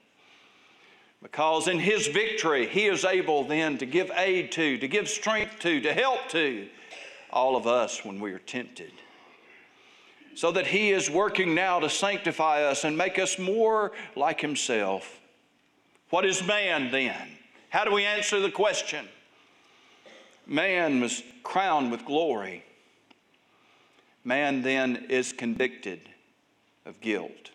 Because 1.24 1.68
in 1.68 1.80
His 1.80 2.08
victory, 2.08 2.68
He 2.68 2.86
is 2.86 3.06
able 3.06 3.46
then 3.46 3.78
to 3.78 3.86
give 3.86 4.12
aid 4.16 4.52
to, 4.54 4.78
to 4.78 4.88
give 4.88 5.08
strength 5.08 5.60
to, 5.60 5.80
to 5.82 5.94
help 5.94 6.28
to 6.30 6.68
all 7.32 7.56
of 7.56 7.66
us 7.66 8.04
when 8.04 8.20
we 8.20 8.34
are 8.34 8.40
tempted. 8.40 8.92
So 10.36 10.52
that 10.52 10.68
He 10.68 10.92
is 10.92 11.10
working 11.10 11.56
now 11.56 11.80
to 11.80 11.90
sanctify 11.90 12.64
us 12.64 12.84
and 12.84 12.98
make 12.98 13.18
us 13.18 13.40
more 13.40 13.94
like 14.16 14.42
Himself. 14.42 15.22
What 16.10 16.26
is 16.26 16.46
man 16.46 16.92
then? 16.92 17.16
How 17.70 17.86
do 17.86 17.92
we 17.92 18.04
answer 18.04 18.42
the 18.42 18.52
question? 18.52 19.08
Man 20.48 21.02
was 21.02 21.24
crowned 21.44 21.92
with 21.92 22.06
glory, 22.06 22.64
man 24.24 24.62
then 24.62 25.06
is 25.10 25.34
convicted 25.34 26.02
of 26.86 27.02
guilt. 27.02 27.52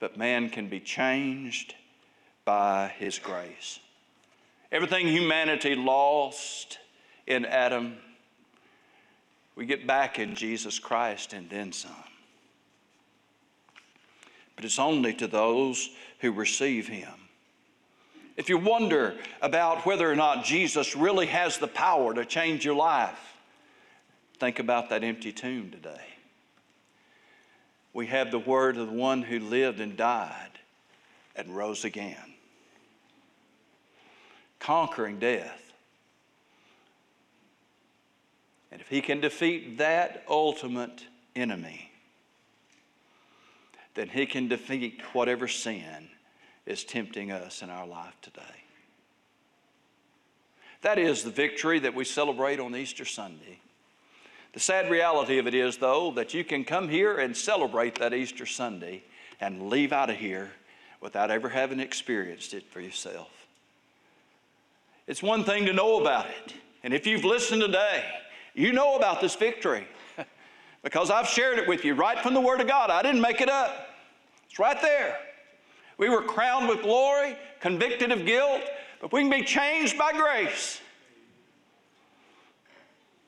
But 0.00 0.16
man 0.16 0.50
can 0.50 0.68
be 0.68 0.80
changed 0.80 1.74
by 2.44 2.92
his 2.98 3.18
grace. 3.18 3.80
Everything 4.70 5.08
humanity 5.08 5.74
lost 5.74 6.78
in 7.26 7.44
Adam, 7.44 7.96
we 9.56 9.66
get 9.66 9.86
back 9.86 10.18
in 10.18 10.34
Jesus 10.34 10.78
Christ 10.78 11.32
and 11.32 11.48
then 11.50 11.72
some. 11.72 11.90
But 14.56 14.64
it's 14.64 14.78
only 14.78 15.14
to 15.14 15.26
those 15.26 15.88
who 16.20 16.32
receive 16.32 16.88
him. 16.88 17.27
If 18.38 18.48
you 18.48 18.56
wonder 18.56 19.16
about 19.42 19.84
whether 19.84 20.08
or 20.08 20.14
not 20.14 20.44
Jesus 20.44 20.94
really 20.94 21.26
has 21.26 21.58
the 21.58 21.66
power 21.66 22.14
to 22.14 22.24
change 22.24 22.64
your 22.64 22.76
life, 22.76 23.18
think 24.38 24.60
about 24.60 24.90
that 24.90 25.02
empty 25.02 25.32
tomb 25.32 25.72
today. 25.72 26.04
We 27.92 28.06
have 28.06 28.30
the 28.30 28.38
word 28.38 28.76
of 28.76 28.86
the 28.86 28.92
one 28.92 29.22
who 29.22 29.40
lived 29.40 29.80
and 29.80 29.96
died 29.96 30.52
and 31.34 31.56
rose 31.56 31.84
again, 31.84 32.34
conquering 34.60 35.18
death. 35.18 35.72
And 38.70 38.80
if 38.80 38.88
he 38.88 39.00
can 39.00 39.20
defeat 39.20 39.78
that 39.78 40.22
ultimate 40.28 41.02
enemy, 41.34 41.90
then 43.96 44.08
he 44.08 44.26
can 44.26 44.46
defeat 44.46 45.02
whatever 45.12 45.48
sin 45.48 46.08
is 46.68 46.84
tempting 46.84 47.32
us 47.32 47.62
in 47.62 47.70
our 47.70 47.86
life 47.86 48.14
today. 48.20 48.42
That 50.82 50.98
is 50.98 51.24
the 51.24 51.30
victory 51.30 51.78
that 51.80 51.94
we 51.94 52.04
celebrate 52.04 52.60
on 52.60 52.76
Easter 52.76 53.06
Sunday. 53.06 53.60
The 54.52 54.60
sad 54.60 54.90
reality 54.90 55.38
of 55.38 55.46
it 55.46 55.54
is, 55.54 55.78
though, 55.78 56.12
that 56.12 56.34
you 56.34 56.44
can 56.44 56.64
come 56.64 56.88
here 56.88 57.18
and 57.18 57.34
celebrate 57.34 57.96
that 57.96 58.12
Easter 58.12 58.44
Sunday 58.44 59.02
and 59.40 59.70
leave 59.70 59.92
out 59.92 60.10
of 60.10 60.16
here 60.16 60.50
without 61.00 61.30
ever 61.30 61.48
having 61.48 61.80
experienced 61.80 62.52
it 62.52 62.70
for 62.70 62.80
yourself. 62.80 63.30
It's 65.06 65.22
one 65.22 65.44
thing 65.44 65.64
to 65.66 65.72
know 65.72 66.00
about 66.00 66.26
it. 66.26 66.54
And 66.82 66.92
if 66.92 67.06
you've 67.06 67.24
listened 67.24 67.62
today, 67.62 68.04
you 68.54 68.74
know 68.74 68.96
about 68.96 69.22
this 69.22 69.34
victory 69.34 69.86
because 70.82 71.10
I've 71.10 71.28
shared 71.28 71.58
it 71.58 71.66
with 71.66 71.84
you 71.84 71.94
right 71.94 72.18
from 72.18 72.34
the 72.34 72.40
Word 72.42 72.60
of 72.60 72.66
God. 72.66 72.90
I 72.90 73.00
didn't 73.00 73.22
make 73.22 73.40
it 73.40 73.48
up, 73.48 73.88
it's 74.44 74.58
right 74.58 74.80
there. 74.82 75.18
We 75.98 76.08
were 76.08 76.22
crowned 76.22 76.68
with 76.68 76.82
glory, 76.82 77.36
convicted 77.60 78.12
of 78.12 78.24
guilt, 78.24 78.62
but 79.00 79.12
we 79.12 79.20
can 79.20 79.30
be 79.30 79.42
changed 79.42 79.98
by 79.98 80.12
grace. 80.12 80.80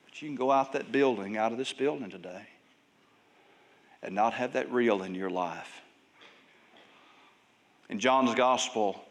But 0.04 0.22
you 0.22 0.28
can 0.28 0.36
go 0.36 0.52
out 0.52 0.72
that 0.72 0.92
building, 0.92 1.36
out 1.36 1.50
of 1.52 1.58
this 1.58 1.72
building 1.72 2.10
today, 2.10 2.46
and 4.02 4.14
not 4.14 4.34
have 4.34 4.52
that 4.52 4.72
real 4.72 5.02
in 5.02 5.14
your 5.14 5.30
life. 5.30 5.82
In 7.88 7.98
John's 7.98 8.36
gospel, 8.36 9.04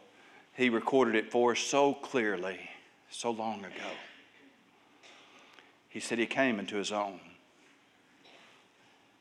he 0.54 0.70
recorded 0.70 1.14
it 1.14 1.30
for 1.30 1.52
us 1.52 1.58
so 1.58 1.92
clearly, 1.92 2.58
so 3.10 3.30
long 3.30 3.60
ago. 3.60 3.90
He 5.90 6.00
said 6.00 6.18
he 6.18 6.26
came 6.26 6.58
into 6.58 6.76
his 6.76 6.92
own, 6.92 7.20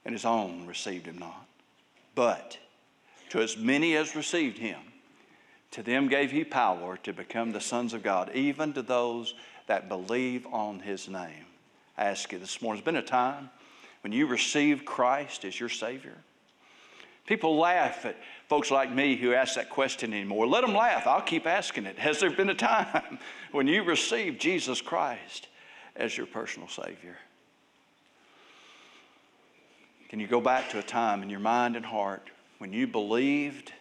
and 0.06 0.14
his 0.14 0.24
own 0.24 0.66
received 0.66 1.08
him 1.08 1.18
not. 1.18 1.46
But 2.16 2.58
to 3.30 3.42
as 3.42 3.58
many 3.58 3.96
as 3.96 4.16
received 4.16 4.58
him, 4.58 4.80
to 5.72 5.84
them 5.84 6.08
gave 6.08 6.32
he 6.32 6.44
power 6.44 6.98
to 6.98 7.14
become 7.14 7.52
the 7.52 7.62
sons 7.62 7.94
of 7.94 8.04
God, 8.04 8.32
even 8.34 8.74
to 8.74 8.82
those 8.82 9.36
that 9.68 9.88
believe 9.88 10.48
on 10.48 10.80
his 10.80 11.08
name. 11.08 11.46
I 11.98 12.06
ask 12.06 12.32
you 12.32 12.40
this 12.40 12.62
morning, 12.62 12.82
has 12.82 12.86
been 12.86 12.96
a 12.96 13.02
time 13.02 13.50
when 14.02 14.12
you 14.12 14.26
received 14.26 14.86
Christ 14.86 15.46
as 15.46 15.60
your 15.60 15.70
Savior? 15.70 16.18
People 17.28 17.58
laugh 17.58 18.06
at 18.06 18.18
folks 18.48 18.72
like 18.72 18.92
me 18.92 19.16
who 19.16 19.34
ask 19.34 19.54
that 19.54 19.70
question 19.70 20.14
anymore. 20.14 20.48
Let 20.48 20.62
them 20.62 20.74
laugh. 20.74 21.06
I'll 21.06 21.22
keep 21.22 21.46
asking 21.46 21.86
it. 21.86 22.00
Has 22.00 22.20
there 22.20 22.32
been 22.32 22.50
a 22.50 22.56
time 22.56 23.20
when 23.52 23.68
you 23.68 23.84
received 23.84 24.42
Jesus 24.42 24.82
Christ 24.82 25.48
as 25.96 26.18
your 26.18 26.26
personal 26.26 26.68
Savior? 26.68 27.18
Can 30.10 30.20
you 30.20 30.26
go 30.26 30.42
back 30.42 30.72
to 30.72 30.80
a 30.80 30.84
time 30.84 31.22
in 31.22 31.30
your 31.30 31.40
mind 31.40 31.76
and 31.76 31.86
heart 31.86 32.32
when 32.60 32.72
you 32.72 32.86
believed 32.86 33.74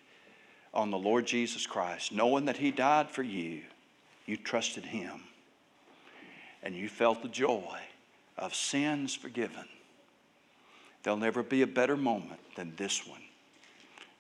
on 0.73 0.91
the 0.91 0.99
Lord 0.99 1.27
Jesus 1.27 1.67
Christ, 1.67 2.13
knowing 2.13 2.47
that 2.47 2.57
He 2.57 2.71
died 2.71 3.11
for 3.11 3.23
you, 3.23 3.61
you 4.27 4.37
trusted 4.37 4.85
Him, 4.85 5.25
and 6.63 6.75
you 6.75 6.89
felt 6.89 7.23
the 7.23 7.29
joy 7.29 7.79
of 8.37 8.55
sins 8.55 9.15
forgiven. 9.15 9.67
There'll 11.03 11.19
never 11.19 11.43
be 11.43 11.63
a 11.63 11.67
better 11.67 11.97
moment 11.97 12.41
than 12.57 12.75
this 12.77 13.07
one 13.07 13.23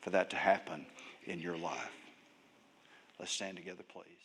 for 0.00 0.10
that 0.10 0.30
to 0.30 0.36
happen 0.36 0.86
in 1.26 1.40
your 1.40 1.56
life. 1.56 1.92
Let's 3.18 3.32
stand 3.32 3.56
together, 3.56 3.82
please. 3.92 4.17